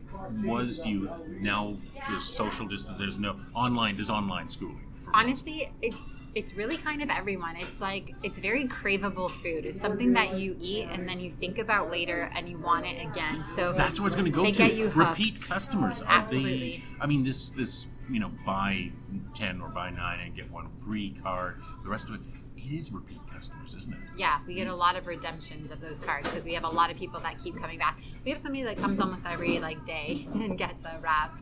was 0.45 0.85
youth. 0.87 1.23
Now 1.41 1.75
there's 2.09 2.25
social 2.25 2.67
distance. 2.67 2.99
There's 2.99 3.19
no 3.19 3.37
online. 3.55 3.97
There's 3.97 4.11
online 4.11 4.49
schooling. 4.49 4.85
Honestly, 5.15 5.73
it's 5.81 6.21
it's 6.35 6.53
really 6.55 6.77
kind 6.77 7.03
of 7.03 7.09
everyone. 7.09 7.57
It's 7.57 7.81
like 7.81 8.15
it's 8.23 8.39
very 8.39 8.67
craveable 8.69 9.31
food. 9.31 9.65
It's 9.65 9.81
something 9.81 10.13
that 10.13 10.35
you 10.35 10.55
eat 10.61 10.87
and 10.91 11.09
then 11.09 11.19
you 11.19 11.33
think 11.33 11.59
about 11.59 11.91
later 11.91 12.31
and 12.35 12.47
you 12.47 12.59
want 12.59 12.85
it 12.85 13.01
again. 13.07 13.43
So 13.57 13.73
That's 13.73 13.99
what 13.99 14.09
it's 14.09 14.17
going 14.17 14.27
to 14.27 14.31
go 14.31 14.43
they 14.43 14.53
to. 14.53 14.59
get 14.59 14.75
you 14.75 14.91
hooked. 14.91 15.19
Repeat 15.19 15.43
customers. 15.43 16.03
Are 16.03 16.09
Absolutely. 16.25 16.53
they? 16.53 16.85
I 17.01 17.07
mean, 17.07 17.25
this 17.25 17.49
this 17.51 17.89
you 18.11 18.21
know 18.21 18.31
buy 18.45 18.91
ten 19.35 19.63
or 19.63 19.71
buy 19.71 19.89
nine 19.89 20.21
and 20.21 20.37
get 20.37 20.51
one 20.51 20.69
free 20.85 21.17
card. 21.23 21.63
The 21.85 21.89
rest 21.89 22.11
of 22.11 22.17
it, 22.17 22.21
it 22.69 22.75
is 22.75 22.93
repeat 22.93 23.19
customers, 23.33 23.75
isn't 23.75 23.93
it? 23.93 23.99
Yeah, 24.17 24.39
we 24.47 24.55
get 24.55 24.67
a 24.67 24.75
lot 24.75 24.97
of 24.97 25.07
redemptions 25.07 25.71
of 25.71 25.81
those 25.81 26.01
cards 26.01 26.29
because 26.29 26.45
we 26.45 26.55
have 26.55 26.65
a 26.65 26.69
lot 26.69 26.91
of 26.91 26.97
people 26.97 27.21
that 27.21 27.39
keep 27.39 27.57
coming 27.59 27.79
back. 27.79 27.99
We 28.25 28.31
have 28.31 28.41
somebody 28.41 28.65
that 28.65 28.79
comes 28.79 29.01
almost 29.01 29.27
every 29.27 29.59
like 29.61 29.85
day 29.85 30.27
and 30.35 30.59
gets 30.59 30.85
a 30.85 30.99
wrap. 31.01 31.39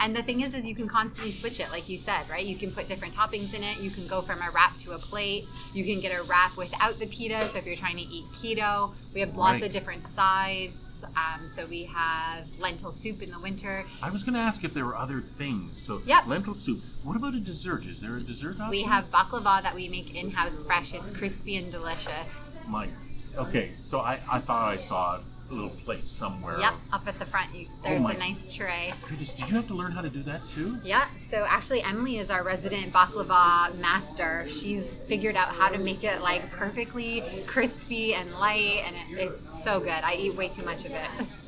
And 0.00 0.14
the 0.14 0.22
thing 0.22 0.42
is, 0.42 0.54
is 0.54 0.64
you 0.64 0.76
can 0.76 0.86
constantly 0.86 1.32
switch 1.32 1.58
it, 1.58 1.70
like 1.72 1.88
you 1.88 1.96
said, 1.96 2.22
right? 2.30 2.44
You 2.44 2.56
can 2.56 2.70
put 2.70 2.86
different 2.88 3.14
toppings 3.14 3.56
in 3.56 3.62
it. 3.64 3.82
You 3.82 3.90
can 3.90 4.06
go 4.06 4.20
from 4.20 4.38
a 4.38 4.48
wrap 4.54 4.72
to 4.80 4.92
a 4.92 4.98
plate. 4.98 5.42
You 5.74 5.84
can 5.84 6.00
get 6.00 6.12
a 6.12 6.22
wrap 6.28 6.56
without 6.56 6.94
the 6.94 7.06
pita. 7.06 7.40
So 7.46 7.58
if 7.58 7.66
you're 7.66 7.74
trying 7.74 7.96
to 7.96 8.02
eat 8.02 8.24
keto, 8.34 8.94
we 9.14 9.20
have 9.20 9.34
lots 9.34 9.54
Right. 9.54 9.64
of 9.64 9.72
different 9.72 10.02
sides. 10.02 10.84
Um, 11.04 11.40
so 11.46 11.66
we 11.66 11.84
have 11.84 12.46
lentil 12.60 12.90
soup 12.92 13.22
in 13.22 13.30
the 13.30 13.38
winter. 13.40 13.84
I 14.02 14.10
was 14.10 14.22
going 14.22 14.34
to 14.34 14.40
ask 14.40 14.64
if 14.64 14.74
there 14.74 14.84
were 14.84 14.96
other 14.96 15.20
things. 15.20 15.72
So 15.80 16.00
Yep. 16.06 16.26
lentil 16.26 16.54
soup. 16.54 16.78
What 17.06 17.16
about 17.16 17.34
a 17.34 17.40
dessert? 17.40 17.84
Is 17.86 18.00
there 18.00 18.16
a 18.16 18.20
dessert 18.20 18.56
option? 18.60 18.70
We 18.70 18.82
have 18.82 19.04
baklava 19.06 19.62
that 19.62 19.74
we 19.74 19.88
make 19.88 20.14
in-house 20.14 20.64
fresh. 20.66 20.94
It's 20.94 21.16
crispy 21.16 21.56
and 21.56 21.70
delicious. 21.70 22.64
My, 22.68 22.88
okay, 23.36 23.68
so 23.68 24.00
I, 24.00 24.18
I 24.30 24.38
thought 24.40 24.68
I 24.68 24.76
saw 24.76 25.18
little 25.50 25.70
plate 25.70 26.00
somewhere. 26.00 26.58
Yep, 26.58 26.74
up 26.92 27.06
at 27.06 27.18
the 27.18 27.24
front, 27.24 27.54
you, 27.54 27.66
oh 27.68 27.80
there's 27.82 28.02
Oh 28.02 28.06
a 28.08 28.18
nice 28.18 28.54
tray. 28.54 28.90
Oh, 28.92 29.06
goodness, 29.08 29.32
did 29.32 29.48
you 29.48 29.56
have 29.56 29.66
to 29.68 29.74
learn 29.74 29.92
how 29.92 30.00
to 30.02 30.10
do 30.10 30.20
that 30.22 30.46
too? 30.46 30.76
Yeah, 30.84 31.06
so 31.28 31.46
actually 31.48 31.82
Emily 31.82 32.18
is 32.18 32.30
our 32.30 32.44
resident 32.44 32.92
baklava 32.92 33.78
master. 33.80 34.46
She's 34.48 34.94
figured 34.94 35.36
out 35.36 35.48
how 35.48 35.68
to 35.68 35.78
make 35.78 36.04
it 36.04 36.20
like 36.20 36.48
perfectly 36.50 37.22
crispy 37.46 38.14
and 38.14 38.30
light, 38.34 38.84
and 38.86 38.96
it, 38.96 39.22
it's 39.22 39.64
so 39.64 39.80
good. 39.80 39.90
I 39.90 40.14
eat 40.14 40.34
way 40.34 40.48
too 40.48 40.64
much 40.64 40.84
of 40.84 40.92
it. 40.92 41.26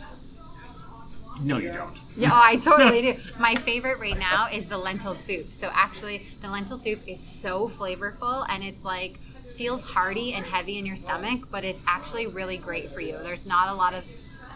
No, 1.43 1.57
you 1.57 1.73
don't. 1.73 1.99
Yeah, 2.17 2.31
oh, 2.33 2.41
I 2.43 2.57
totally 2.57 3.01
do. 3.13 3.15
My 3.39 3.55
favorite 3.55 3.99
right 3.99 4.19
now 4.19 4.49
is 4.53 4.69
the 4.69 4.77
lentil 4.77 5.15
soup. 5.15 5.47
So 5.47 5.71
actually, 5.73 6.19
the 6.43 6.51
lentil 6.51 6.77
soup 6.77 6.99
is 7.09 7.19
so 7.21 7.69
flavorful, 7.69 8.47
and 8.51 8.63
it's 8.63 8.85
like 8.85 9.17
feels 9.61 9.85
hearty 9.85 10.33
and 10.33 10.47
heavy 10.47 10.79
in 10.79 10.87
your 10.87 10.97
stomach, 10.97 11.39
but 11.53 11.65
it's 11.65 11.85
actually 11.87 12.27
really 12.29 12.57
great 12.57 12.89
for 12.89 13.03
you. 13.03 13.15
There's 13.23 13.47
not 13.47 13.69
a 13.69 13.75
lot 13.75 13.93
of 13.93 14.03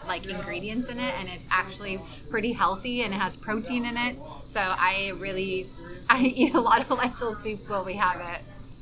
like 0.07 0.27
ingredients 0.27 0.89
in 0.89 0.97
it, 0.97 1.13
and 1.19 1.29
it's 1.29 1.47
actually 1.51 1.99
pretty 2.31 2.51
healthy, 2.51 3.03
and 3.03 3.13
it 3.13 3.17
has 3.17 3.37
protein 3.37 3.85
in 3.85 3.97
it. 3.97 4.15
So 4.15 4.59
I 4.59 5.13
really, 5.17 5.67
I 6.09 6.23
eat 6.23 6.55
a 6.55 6.59
lot 6.59 6.81
of 6.81 6.89
lentil 6.89 7.35
soup 7.35 7.59
while 7.67 7.85
we 7.85 7.93
have 7.93 8.19
it. 8.19 8.41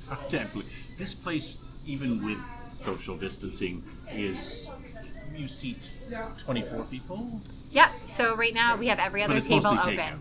I 0.10 0.16
can't 0.32 0.50
believe 0.54 0.96
this 0.98 1.14
place, 1.14 1.84
even 1.86 2.24
with 2.24 2.40
social 2.74 3.18
distancing, 3.18 3.84
is 4.14 4.72
you 5.36 5.50
seat 5.50 5.90
24 6.46 6.86
people. 6.86 7.42
Yep. 7.72 7.90
So 7.90 8.38
right 8.38 8.54
now 8.54 8.78
we 8.78 8.88
have 8.88 9.00
every 9.00 9.24
other 9.24 9.42
table 9.42 9.68
open. 9.68 10.14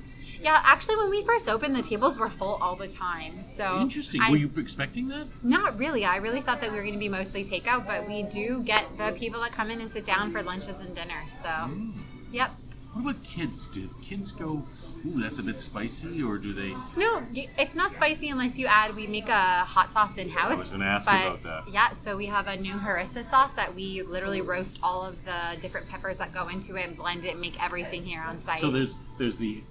Takeout. 0.42 0.44
Yeah, 0.44 0.60
actually, 0.64 0.96
when 0.96 1.10
we 1.10 1.22
first 1.24 1.48
opened, 1.48 1.74
the 1.76 1.82
tables 1.82 2.18
were 2.18 2.28
full 2.28 2.58
all 2.62 2.76
the 2.76 2.88
time. 2.88 3.32
So 3.32 3.80
Interesting. 3.80 4.20
I- 4.22 4.30
Were 4.30 4.36
you 4.36 4.50
expecting 4.56 5.08
that? 5.08 5.26
Not 5.42 5.78
really. 5.78 6.04
I 6.04 6.16
really 6.16 6.40
thought 6.40 6.60
that 6.60 6.70
we 6.70 6.76
were 6.76 6.82
going 6.82 6.94
to 6.94 6.98
be 7.00 7.08
mostly 7.08 7.44
takeout, 7.44 7.86
but 7.86 8.06
we 8.08 8.22
do 8.24 8.62
get 8.62 8.84
the 8.98 9.12
people 9.18 9.40
that 9.40 9.52
come 9.52 9.70
in 9.70 9.80
and 9.80 9.90
sit 9.90 10.06
down 10.06 10.30
for 10.30 10.42
lunches 10.42 10.80
and 10.80 10.94
dinners. 10.94 11.32
So, 11.42 11.48
Mm. 11.48 11.92
yep. 12.32 12.50
What 12.94 13.00
about 13.12 13.24
kids? 13.24 13.68
Do 13.68 13.88
kids 14.04 14.32
go, 14.32 14.64
ooh, 15.06 15.20
that's 15.22 15.38
a 15.38 15.42
bit 15.42 15.58
spicy, 15.58 16.22
or 16.22 16.36
do 16.36 16.52
they? 16.52 16.74
No, 16.94 17.22
it's 17.34 17.74
not 17.74 17.94
spicy 17.94 18.28
unless 18.28 18.58
you 18.58 18.66
add. 18.66 18.94
We 18.94 19.06
make 19.06 19.28
a 19.30 19.32
hot 19.64 19.90
sauce 19.94 20.18
in 20.18 20.28
house. 20.28 20.52
I 20.52 20.56
was 20.56 20.68
gonna 20.68 20.84
ask 20.84 21.10
you 21.10 21.16
about 21.16 21.42
that. 21.42 21.62
Yeah, 21.72 21.92
so 21.94 22.18
we 22.18 22.26
have 22.26 22.48
a 22.48 22.56
new 22.58 22.74
harissa 22.74 23.24
sauce 23.24 23.54
that 23.54 23.74
we 23.74 24.02
literally 24.02 24.42
roast 24.42 24.78
all 24.82 25.06
of 25.06 25.24
the 25.24 25.56
different 25.62 25.88
peppers 25.88 26.18
that 26.18 26.34
go 26.34 26.48
into 26.48 26.76
it 26.76 26.86
and 26.86 26.94
blend 26.94 27.24
it 27.24 27.30
and 27.32 27.40
make 27.40 27.62
everything 27.64 28.02
here 28.04 28.20
on 28.20 28.38
site. 28.38 28.60
So 28.60 28.70
there's 28.70 28.94
there's 29.18 29.38
the 29.38 29.62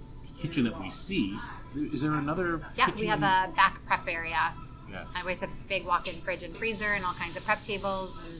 kitchen 0.42 0.64
that 0.64 0.78
we 0.80 0.90
see. 0.90 1.38
Is 1.76 2.02
there 2.02 2.14
another? 2.14 2.60
yeah, 2.76 2.86
kitchen? 2.86 3.00
we 3.00 3.06
have 3.06 3.20
a 3.22 3.50
back 3.54 3.78
prep 3.86 4.06
area 4.08 4.52
Yes. 4.90 5.14
uh, 5.16 5.22
with 5.24 5.42
a 5.42 5.48
big 5.68 5.86
walk-in 5.86 6.16
fridge 6.16 6.42
and 6.42 6.54
freezer 6.54 6.92
and 6.94 7.04
all 7.04 7.14
kinds 7.14 7.36
of 7.36 7.44
prep 7.46 7.62
tables 7.62 8.10
and 8.26 8.36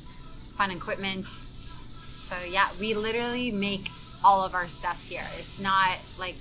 fun 0.59 0.71
equipment. 0.71 1.25
So 1.25 2.37
yeah, 2.51 2.67
we 2.81 2.95
literally 2.95 3.53
make 3.53 3.89
all 4.25 4.45
of 4.45 4.55
our 4.55 4.67
stuff 4.67 5.01
here. 5.09 5.25
It's 5.39 5.63
not 5.63 5.97
like 6.19 6.35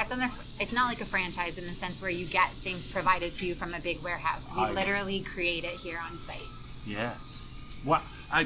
it's 0.00 0.10
not, 0.10 0.30
it's 0.60 0.72
not 0.72 0.86
like 0.88 1.00
a 1.00 1.04
franchise 1.04 1.58
in 1.58 1.64
the 1.64 1.70
sense 1.72 2.00
where 2.02 2.10
you 2.10 2.26
get 2.26 2.48
things 2.50 2.92
provided 2.92 3.32
to 3.34 3.46
you 3.46 3.54
from 3.54 3.74
a 3.74 3.80
big 3.80 3.98
warehouse. 4.04 4.50
We 4.54 4.62
I- 4.62 4.70
literally 4.72 5.20
create 5.22 5.64
it 5.64 5.76
here 5.80 5.98
on 6.04 6.12
site. 6.18 6.50
Yes. 6.86 7.80
What 7.84 8.02
I. 8.32 8.42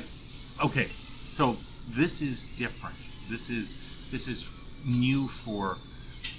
Okay, 0.65 0.85
so 0.87 1.53
this 1.97 2.23
is 2.23 2.57
different. 2.57 2.97
This 3.29 3.51
is 3.51 4.11
this 4.13 4.29
is 4.29 4.85
new 4.87 5.27
for 5.27 5.77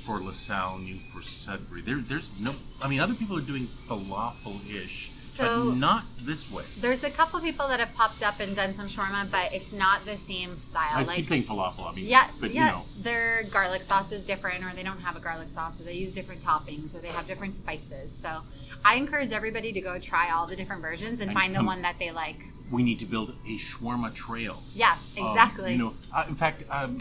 for 0.05 0.19
LaSalle, 0.19 0.79
new 0.79 0.95
for 0.95 1.21
Sudbury. 1.21 1.81
There, 1.81 1.97
there's 1.97 2.39
no. 2.41 2.51
I 2.83 2.89
mean, 2.89 2.99
other 2.99 3.13
people 3.13 3.37
are 3.37 3.41
doing 3.41 3.63
falafel-ish, 3.63 5.09
So- 5.09 5.69
but 5.71 5.77
not 5.77 6.03
this 6.23 6.51
way. 6.51 6.63
There's 6.79 7.03
a 7.03 7.09
couple 7.09 7.39
people 7.39 7.67
that 7.69 7.79
have 7.79 7.93
popped 7.95 8.21
up 8.23 8.39
and 8.39 8.55
done 8.55 8.73
some 8.73 8.87
shawarma, 8.87 9.31
but 9.31 9.53
it's 9.53 9.71
not 9.73 10.03
the 10.05 10.17
same 10.17 10.55
style. 10.57 10.91
I 10.93 11.03
like, 11.03 11.15
keep 11.17 11.25
saying 11.25 11.43
falafel. 11.43 11.89
I 11.91 11.95
mean, 11.95 12.05
Yeah, 12.05 12.27
but 12.41 12.51
yeah. 12.51 12.65
you 12.65 12.71
know, 12.73 12.83
Their 13.01 13.43
garlic 13.51 13.81
sauce 13.81 14.11
is 14.11 14.25
different, 14.25 14.63
or 14.63 14.71
they 14.75 14.83
don't 14.83 14.99
have 15.01 15.15
a 15.15 15.21
garlic 15.21 15.47
sauce, 15.49 15.79
or 15.79 15.83
they 15.83 15.93
use 15.95 16.13
different 16.13 16.41
toppings, 16.41 16.95
or 16.95 16.99
they 16.99 17.09
have 17.09 17.27
different 17.27 17.55
spices. 17.57 18.11
So, 18.21 18.41
I 18.85 18.95
encourage 18.95 19.31
everybody 19.31 19.71
to 19.73 19.81
go 19.81 19.97
try 19.99 20.31
all 20.31 20.45
the 20.47 20.55
different 20.57 20.81
versions 20.81 21.21
and 21.21 21.29
And 21.31 21.39
find 21.39 21.55
the 21.55 21.63
one 21.63 21.81
that 21.83 21.97
they 21.99 22.11
like. 22.11 22.37
we 22.71 22.83
need 22.83 22.99
to 22.99 23.05
build 23.05 23.29
a 23.47 23.57
shawarma 23.57 24.13
trail. 24.13 24.61
Yeah, 24.75 24.91
Um, 25.19 25.27
exactly. 25.27 25.71
you 25.73 25.77
know, 25.77 25.93
uh, 26.13 26.25
in 26.27 26.35
fact, 26.35 26.63
um, 26.69 26.99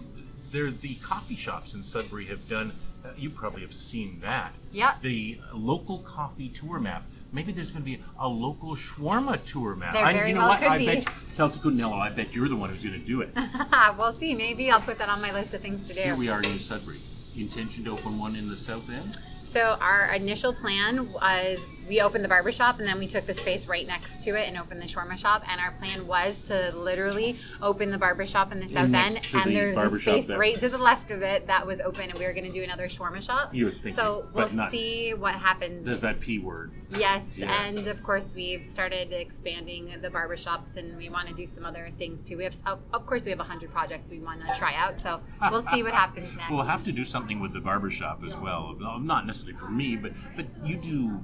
there 0.53 0.71
the 0.71 0.95
coffee 0.97 1.35
shops 1.37 1.75
in 1.75 1.83
Sudbury 1.83 2.27
have 2.27 2.47
done. 2.49 2.73
Uh, 3.05 3.09
you 3.17 3.31
probably 3.31 3.63
have 3.63 3.75
seen 3.75 4.21
that. 4.21 4.53
Yeah. 4.73 4.95
The 5.03 5.39
local 5.55 5.99
coffee 5.99 6.49
tour 6.49 6.79
map. 6.79 7.03
Maybe 7.33 7.51
there's 7.51 7.71
going 7.71 7.83
to 7.83 7.91
be 7.91 7.99
a 8.21 8.29
local 8.29 8.75
shawarma 8.75 9.45
tour 9.51 9.75
map. 9.75 9.95
There 9.95 10.05
I, 10.05 10.13
very 10.13 10.29
you 10.29 10.35
know 10.35 10.43
well 10.43 10.51
what? 10.51 10.61
could 10.61 10.69
I 10.69 10.79
be. 10.79 10.87
bet 10.87 11.07
Kelsey 11.37 11.61
Cutinello. 11.61 11.99
I 11.99 12.11
bet 12.11 12.35
you're 12.35 12.49
the 12.49 12.57
one 12.57 12.71
who's 12.71 12.85
going 12.85 13.01
to 13.01 13.07
do 13.07 13.23
it. 13.23 13.31
we'll 13.99 14.13
see. 14.13 14.35
Maybe 14.35 14.71
I'll 14.71 14.81
put 14.81 14.99
that 14.99 15.09
on 15.09 15.21
my 15.21 15.33
list 15.33 15.55
of 15.55 15.61
things 15.61 15.89
to 15.89 15.95
do. 15.95 16.01
Here 16.01 16.17
we 16.17 16.29
are 16.29 16.43
in 16.43 16.51
New 16.51 16.59
Sudbury. 16.59 16.99
Intention 17.41 17.85
to 17.85 17.91
open 17.93 18.19
one 18.19 18.37
in 18.37 18.49
the 18.49 18.57
south 18.57 18.91
end. 18.91 19.15
So 19.53 19.77
our 19.81 20.15
initial 20.15 20.53
plan 20.53 21.11
was 21.13 21.59
we 21.89 22.01
opened 22.01 22.25
the 22.25 22.29
barber 22.29 22.53
shop 22.53 22.79
and 22.79 22.87
then 22.89 22.99
we 22.99 23.07
took 23.07 23.25
the 23.27 23.35
space 23.35 23.67
right 23.69 23.87
next 23.87 24.23
to 24.25 24.31
it 24.31 24.49
and 24.49 24.57
opened 24.59 24.81
the 24.81 24.87
shawarma 24.87 25.19
shop. 25.19 25.43
And 25.51 25.61
our 25.61 25.73
plan 25.73 26.07
was 26.07 26.43
to 26.43 26.73
literally 26.77 27.37
open 27.61 27.91
the 27.91 27.99
barber 27.99 28.27
shop 28.27 28.53
in 28.53 28.61
the 28.61 28.69
south 28.69 28.93
end. 28.93 29.17
to 29.23 29.39
And 29.39 29.51
the 29.51 29.55
there's 29.55 29.77
a 29.77 29.99
space 29.99 30.27
there. 30.27 30.39
right 30.39 30.55
to 30.57 30.69
the 30.69 30.79
left 30.79 31.11
of 31.11 31.23
it 31.23 31.47
that 31.49 31.67
was 31.67 31.81
open, 31.81 32.11
and 32.11 32.19
we 32.19 32.25
were 32.27 32.33
going 32.33 32.47
to 32.47 32.53
do 32.53 32.63
another 32.63 32.89
shawarma 32.89 33.23
shop. 33.23 33.55
You 33.55 33.67
would 33.67 33.77
think, 33.83 33.95
So 33.97 34.29
we'll 34.33 34.49
not- 34.53 34.71
see 34.71 35.13
what 35.15 35.35
happens. 35.35 35.85
There's 35.85 36.01
that 36.01 36.21
p 36.21 36.39
word. 36.39 36.73
Yes, 36.97 37.39
Yes. 37.39 37.77
and 37.77 37.87
of 37.89 38.03
course 38.03 38.33
we've 38.35 38.67
started 38.67 39.13
expanding 39.13 39.95
the 40.03 40.11
barber 40.11 40.37
shops, 40.37 40.77
and 40.77 40.97
we 40.97 41.09
want 41.09 41.29
to 41.29 41.35
do 41.35 41.47
some 41.47 41.65
other 41.65 41.89
things 41.99 42.27
too. 42.29 42.37
We 42.37 42.45
have, 42.45 42.57
of 42.93 43.07
course, 43.07 43.25
we 43.25 43.31
have 43.31 43.41
hundred 43.41 43.73
projects 43.73 44.11
we 44.11 44.21
want 44.21 44.47
to 44.47 44.55
try 44.57 44.75
out. 44.75 45.01
So 45.01 45.21
we'll 45.51 45.63
see 45.63 45.83
what 45.83 45.95
happens 45.95 46.35
next. 46.37 46.51
We'll 46.51 46.63
have 46.65 46.85
to 46.85 46.93
do 46.93 47.05
something 47.05 47.41
with 47.41 47.53
the 47.53 47.61
barber 47.61 47.91
shop 47.91 48.23
as 48.27 48.35
well. 48.37 48.77
Well, 48.79 48.99
Not 49.01 49.27
necessarily 49.27 49.59
for 49.59 49.69
me, 49.71 49.97
but 49.97 50.13
but 50.37 50.47
you 50.65 50.77
do. 50.77 51.21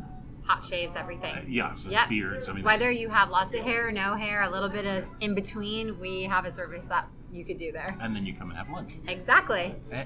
Hot 0.49 0.65
shaves, 0.65 0.97
everything. 0.97 1.35
Uh, 1.37 1.43
yeah, 1.47 1.75
so 1.75 1.91
Yep. 1.91 2.09
beards. 2.09 2.49
I 2.49 2.55
mean, 2.55 2.65
Whether 2.65 2.91
you 2.91 3.11
have 3.11 3.29
lots 3.29 3.55
of 3.55 3.61
hair, 3.61 3.93
no 3.93 4.15
hair, 4.15 4.41
a 4.43 4.49
little 4.51 4.71
bit 4.71 4.87
of 4.87 5.07
in 5.21 5.35
between, 5.35 6.01
we 6.01 6.23
have 6.23 6.47
a 6.47 6.53
service 6.53 6.87
that 6.87 7.07
you 7.31 7.45
could 7.45 7.59
do 7.59 7.71
there. 7.71 7.95
and 8.01 8.17
then 8.17 8.25
you 8.25 8.33
come 8.33 8.49
and 8.49 8.59
have 8.59 8.71
lunch. 8.71 8.95
Exactly. 9.07 9.75
Eh, 9.93 10.05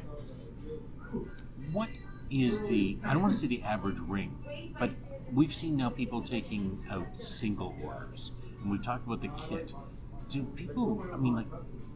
What 1.71 1.89
is 2.29 2.61
the? 2.63 2.99
I 3.05 3.13
don't 3.13 3.23
want 3.23 3.33
to 3.35 3.39
say 3.39 3.47
the 3.47 3.63
average 3.63 4.01
ring, 4.01 4.37
but 4.81 4.91
we've 5.33 5.55
seen 5.55 5.77
now 5.77 5.91
people 5.91 6.21
taking 6.23 6.85
out 6.91 7.23
single 7.23 7.77
orders, 7.83 8.33
and 8.61 8.71
we've 8.71 8.83
talked 8.83 9.07
about 9.07 9.21
the 9.21 9.29
kit. 9.29 9.73
Do 10.29 10.43
people? 10.57 11.05
I 11.13 11.17
mean, 11.19 11.37
like, 11.37 11.47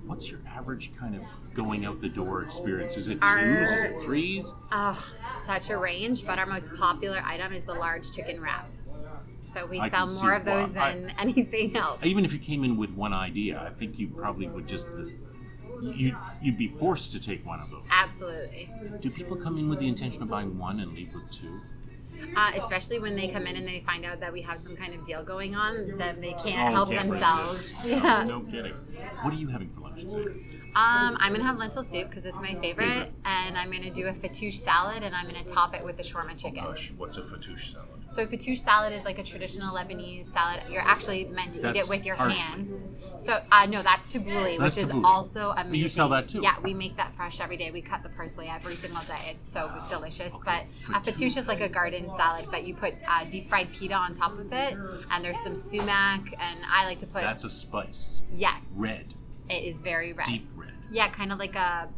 what's 0.06 0.30
your 0.30 0.40
average 0.48 0.94
kind 0.96 1.16
of 1.16 1.22
going 1.54 1.84
out 1.84 2.00
the 2.00 2.08
door 2.08 2.42
experience? 2.42 2.96
Is 2.96 3.08
it 3.08 3.20
twos? 3.20 3.72
Is 3.72 3.84
it 3.84 4.00
threes? 4.00 4.52
Oh, 4.72 4.94
such 5.44 5.70
a 5.70 5.76
range, 5.76 6.24
but 6.26 6.38
our 6.38 6.46
most 6.46 6.72
popular 6.74 7.22
item 7.24 7.52
is 7.52 7.64
the 7.64 7.74
large 7.74 8.12
chicken 8.12 8.40
wrap. 8.40 8.68
So 9.40 9.66
we 9.66 9.80
I 9.80 9.88
sell 9.88 10.08
more 10.22 10.34
of 10.34 10.44
those 10.44 10.70
why. 10.70 10.90
I- 10.90 10.94
than 10.94 11.10
anything 11.18 11.76
else. 11.76 12.04
Even 12.04 12.24
if 12.24 12.32
you 12.32 12.38
came 12.38 12.64
in 12.64 12.76
with 12.76 12.90
one 12.90 13.12
idea, 13.12 13.60
I 13.60 13.70
think 13.70 13.98
you 13.98 14.08
probably 14.08 14.48
would 14.48 14.66
just 14.68 14.88
you 15.82 16.16
you'd 16.42 16.58
be 16.58 16.68
forced 16.68 17.12
to 17.12 17.20
take 17.20 17.44
one 17.44 17.60
of 17.60 17.70
those. 17.70 17.82
Absolutely. 17.90 18.70
Do 19.00 19.10
people 19.10 19.36
come 19.36 19.58
in 19.58 19.68
with 19.68 19.78
the 19.78 19.88
intention 19.88 20.22
of 20.22 20.28
buying 20.28 20.58
one 20.58 20.80
and 20.80 20.92
leave 20.94 21.12
with 21.14 21.30
two? 21.30 21.60
Uh, 22.36 22.52
especially 22.56 22.98
when 22.98 23.16
they 23.16 23.28
come 23.28 23.46
in 23.46 23.56
and 23.56 23.66
they 23.66 23.80
find 23.86 24.04
out 24.04 24.20
that 24.20 24.32
we 24.32 24.42
have 24.42 24.60
some 24.60 24.76
kind 24.76 24.94
of 24.94 25.02
deal 25.04 25.24
going 25.24 25.54
on, 25.54 25.96
then 25.96 26.20
they 26.20 26.32
can't 26.34 26.70
Oh, 26.70 26.74
help 26.74 26.90
can't 26.90 27.10
themselves. 27.10 27.72
Yeah. 27.86 28.24
No 28.24 28.40
kidding. 28.40 28.74
What 29.22 29.32
are 29.32 29.36
you 29.36 29.48
having 29.48 29.70
for 29.70 29.80
lunch 29.80 30.02
today? 30.02 30.44
Um, 30.76 31.16
I'm 31.20 31.32
gonna 31.32 31.44
have 31.44 31.56
lentil 31.56 31.82
soup 31.82 32.10
because 32.10 32.26
it's 32.26 32.36
my 32.36 32.54
favorite, 32.56 33.10
and 33.24 33.56
I'm 33.56 33.70
gonna 33.72 33.90
do 33.90 34.06
a 34.08 34.12
fattoush 34.12 34.62
salad, 34.62 35.02
and 35.02 35.14
I'm 35.14 35.24
gonna 35.26 35.42
top 35.44 35.74
it 35.74 35.82
with 35.82 35.96
the 35.96 36.02
shawarma 36.02 36.36
chicken. 36.36 36.64
Gosh, 36.64 36.92
what's 36.98 37.16
a 37.16 37.22
fattoush 37.22 37.72
salad? 37.72 37.88
So 38.14 38.26
fattoush 38.26 38.58
salad 38.64 38.92
is 38.94 39.04
like 39.04 39.18
a 39.18 39.22
traditional 39.22 39.74
Lebanese 39.74 40.32
salad. 40.32 40.62
You're 40.70 40.82
actually 40.82 41.26
meant 41.26 41.54
to 41.54 41.70
eat 41.70 41.76
it 41.76 41.88
with 41.88 42.04
your 42.06 42.16
hands. 42.16 42.70
So 43.18 43.40
uh, 43.52 43.66
no, 43.66 43.82
that's 43.82 44.06
tabbouleh, 44.14 44.58
That's 44.58 44.76
which 44.76 44.84
is 44.84 44.90
tabbouleh. 44.90 45.04
also 45.04 45.50
amazing. 45.56 45.74
You 45.80 45.88
sell 45.88 46.08
that 46.10 46.28
too? 46.28 46.40
Yeah, 46.40 46.54
we 46.62 46.72
make 46.72 46.96
that 46.96 47.14
fresh 47.14 47.40
every 47.40 47.56
day. 47.56 47.70
We 47.70 47.82
cut 47.82 48.02
the 48.02 48.08
parsley 48.10 48.46
every 48.48 48.74
single 48.74 49.02
day. 49.02 49.18
It's 49.30 49.46
so 49.46 49.70
delicious. 49.90 50.32
Okay, 50.32 50.42
But 50.90 50.96
a 50.96 51.00
fattoush. 51.00 51.36
is 51.36 51.46
like 51.46 51.60
a 51.60 51.68
garden 51.68 52.10
salad, 52.16 52.46
but 52.50 52.64
you 52.64 52.74
put 52.74 52.94
uh, 53.06 53.24
deep 53.24 53.48
fried 53.48 53.72
pita 53.72 53.94
on 53.94 54.14
top 54.14 54.38
of 54.38 54.52
it, 54.52 54.78
and 55.10 55.24
there's 55.24 55.40
some 55.42 55.56
sumac, 55.56 56.32
and 56.38 56.60
I 56.70 56.84
like 56.86 57.00
to 57.00 57.06
put 57.06 57.22
That's 57.22 57.44
a 57.44 57.50
spice. 57.50 58.22
yes, 58.32 58.64
Red, 58.74 59.12
it 59.50 59.64
is 59.64 59.80
very 59.80 60.12
red. 60.12 60.26
deep 60.26 60.48
red. 60.56 60.70
Yeah, 60.90 61.08
kind 61.10 61.32
of 61.32 61.38
like 61.38 61.56
a 61.56 61.88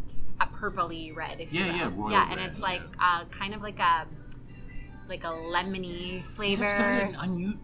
a 0.41 0.47
purpley 0.47 1.15
red. 1.15 1.41
If 1.41 1.53
Yeah, 1.53 1.67
you 1.67 1.73
will. 1.73 1.79
yeah, 1.79 1.91
royal 1.95 2.11
yeah, 2.13 2.27
and 2.31 2.41
red, 2.41 2.51
it's 2.51 2.61
like 2.61 2.83
uh, 3.01 3.25
kind 3.27 3.55
of 3.55 3.61
like 3.63 3.79
a 3.81 4.07
like 5.09 5.25
a 5.25 5.29
lemony 5.29 6.25
flavor. 6.37 6.65
It's 6.65 6.73
got 6.75 7.03
an 7.03 7.15
unu- 7.15 7.59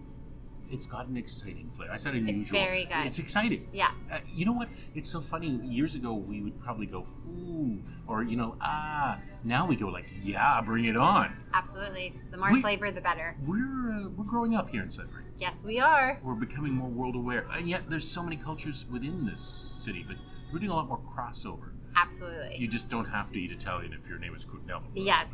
It's 0.70 0.86
got 0.86 1.06
an 1.08 1.16
exciting 1.16 1.70
flavor. 1.70 1.92
I 1.92 1.96
said 1.98 2.14
unusual. 2.14 2.40
It's 2.40 2.50
very 2.50 2.84
good. 2.86 3.06
It's 3.06 3.18
exciting. 3.18 3.68
Yeah. 3.72 3.90
Uh, 4.10 4.18
you 4.32 4.44
know 4.46 4.52
what? 4.52 4.68
It's 4.94 5.10
so 5.10 5.20
funny. 5.20 5.48
Years 5.64 5.94
ago, 5.94 6.14
we 6.14 6.40
would 6.42 6.58
probably 6.62 6.86
go 6.86 7.06
ooh, 7.28 7.82
or 8.06 8.22
you 8.22 8.36
know 8.36 8.56
ah. 8.60 9.18
Now 9.44 9.66
we 9.66 9.76
go 9.76 9.88
like 9.88 10.06
yeah, 10.22 10.60
bring 10.62 10.86
it 10.86 10.96
on. 10.96 11.36
Absolutely. 11.52 12.14
The 12.30 12.38
more 12.38 12.50
We- 12.52 12.62
flavor, 12.62 12.90
the 12.90 13.00
better. 13.02 13.36
We're 13.46 13.92
uh, 13.92 14.08
we're 14.16 14.24
growing 14.24 14.54
up 14.56 14.70
here 14.70 14.82
in 14.82 14.90
Sudbury. 14.90 15.24
Yes, 15.38 15.62
we 15.64 15.80
are. 15.80 16.18
We're 16.22 16.34
becoming 16.34 16.72
more 16.72 16.88
world 16.88 17.14
aware, 17.16 17.46
and 17.52 17.68
yet 17.68 17.90
there's 17.90 18.08
so 18.08 18.22
many 18.22 18.36
cultures 18.36 18.86
within 18.90 19.26
this 19.26 19.40
city. 19.42 20.04
But 20.06 20.16
we're 20.52 20.60
doing 20.60 20.70
a 20.70 20.74
lot 20.76 20.88
more 20.88 21.00
crossover. 21.14 21.72
Absolutely. 21.96 22.56
You 22.56 22.66
just 22.68 22.88
don't 22.88 23.04
have 23.04 23.30
to 23.32 23.38
eat 23.38 23.52
Italian 23.52 23.92
if 23.92 24.08
your 24.08 24.18
name 24.18 24.34
is 24.34 24.44
Cutinello. 24.44 24.82
yes. 24.94 25.28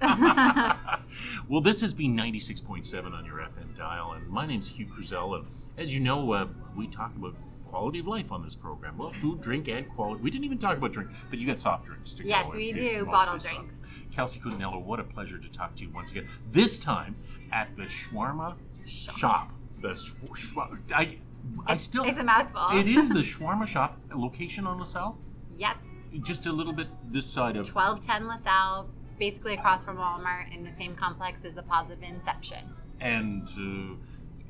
well, 1.48 1.60
this 1.60 1.80
has 1.80 1.92
been 1.92 2.16
96.7 2.16 3.12
on 3.12 3.24
your 3.24 3.36
FM 3.38 3.76
dial, 3.76 4.12
and 4.12 4.28
my 4.28 4.46
name's 4.46 4.68
Hugh 4.68 4.86
Kruzel, 4.86 5.36
and 5.36 5.46
as 5.76 5.94
you 5.94 6.00
know, 6.00 6.32
uh, 6.32 6.46
we 6.76 6.86
talk 6.86 7.14
about 7.16 7.34
quality 7.68 7.98
of 8.00 8.06
life 8.06 8.32
on 8.32 8.42
this 8.42 8.54
program. 8.54 8.96
Well, 8.96 9.10
food, 9.10 9.40
drink, 9.40 9.68
and 9.68 9.88
quality. 9.90 10.22
We 10.22 10.30
didn't 10.30 10.44
even 10.44 10.58
talk 10.58 10.76
about 10.78 10.92
drink, 10.92 11.10
but 11.28 11.38
you 11.38 11.46
got 11.46 11.58
soft 11.58 11.86
drinks 11.86 12.14
to. 12.14 12.24
Yes, 12.24 12.52
we 12.54 12.72
do. 12.72 12.82
mostly 12.82 13.04
Bottled 13.04 13.42
soft. 13.42 13.54
drinks. 13.54 13.76
Kelsey 14.12 14.40
Cutinello, 14.40 14.82
what 14.82 14.98
a 15.00 15.04
pleasure 15.04 15.38
to 15.38 15.50
talk 15.50 15.76
to 15.76 15.84
you 15.84 15.90
once 15.90 16.10
again. 16.10 16.26
This 16.50 16.78
time 16.78 17.14
at 17.52 17.76
the 17.76 17.84
Shawarma 17.84 18.56
Shop. 18.84 19.52
The 19.82 19.94
sh- 19.94 20.12
sh- 20.34 20.54
I, 20.56 21.18
I 21.66 21.72
It's- 21.72 21.84
still. 21.84 22.04
it's 22.04 22.18
a 22.18 22.24
mouthful. 22.24 22.68
It 22.78 22.88
is 22.88 23.08
the 23.10 23.20
Shawarma 23.20 23.66
Shop 23.66 23.98
location 24.14 24.66
on 24.66 24.78
LaSalle. 24.78 25.16
Yes. 25.58 25.76
Just 26.22 26.46
a 26.46 26.52
little 26.52 26.72
bit 26.72 26.88
this 27.12 27.24
side 27.26 27.56
of 27.56 27.68
1210 27.72 28.26
LaSalle, 28.26 28.90
basically 29.20 29.54
across 29.54 29.84
from 29.84 29.98
Walmart 29.98 30.52
in 30.52 30.64
the 30.64 30.72
same 30.72 30.96
complex 30.96 31.44
as 31.44 31.54
the 31.54 31.62
Positive 31.62 32.02
Inception. 32.02 32.64
and 33.00 33.46
uh, 33.56 33.94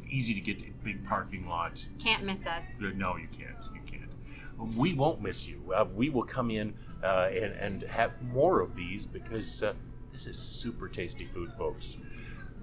easy 0.08 0.32
to 0.34 0.40
get 0.40 0.58
to, 0.60 0.64
big 0.82 1.06
parking 1.06 1.46
lot. 1.46 1.86
Can't 2.02 2.24
miss 2.24 2.44
us. 2.46 2.64
Uh, 2.82 2.90
No, 2.96 3.16
you 3.16 3.28
can't. 3.36 3.56
You 3.74 3.80
can't. 3.86 4.76
We 4.76 4.94
won't 4.94 5.20
miss 5.20 5.48
you. 5.48 5.72
Uh, 5.74 5.84
we 5.94 6.08
will 6.10 6.24
come 6.24 6.50
in 6.50 6.74
uh, 7.02 7.28
and, 7.32 7.52
and 7.54 7.82
have 7.82 8.20
more 8.22 8.60
of 8.60 8.74
these 8.74 9.06
because 9.06 9.62
uh, 9.62 9.74
This 10.12 10.26
is 10.26 10.36
super 10.38 10.88
tasty 10.88 11.24
food, 11.26 11.52
folks. 11.58 11.96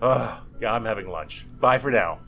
Oh, 0.02 0.44
yeah, 0.62 0.74
I'm 0.74 0.86
having 0.86 1.08
lunch. 1.10 1.46
Bye 1.60 1.78
for 1.78 1.90
now. 1.92 2.20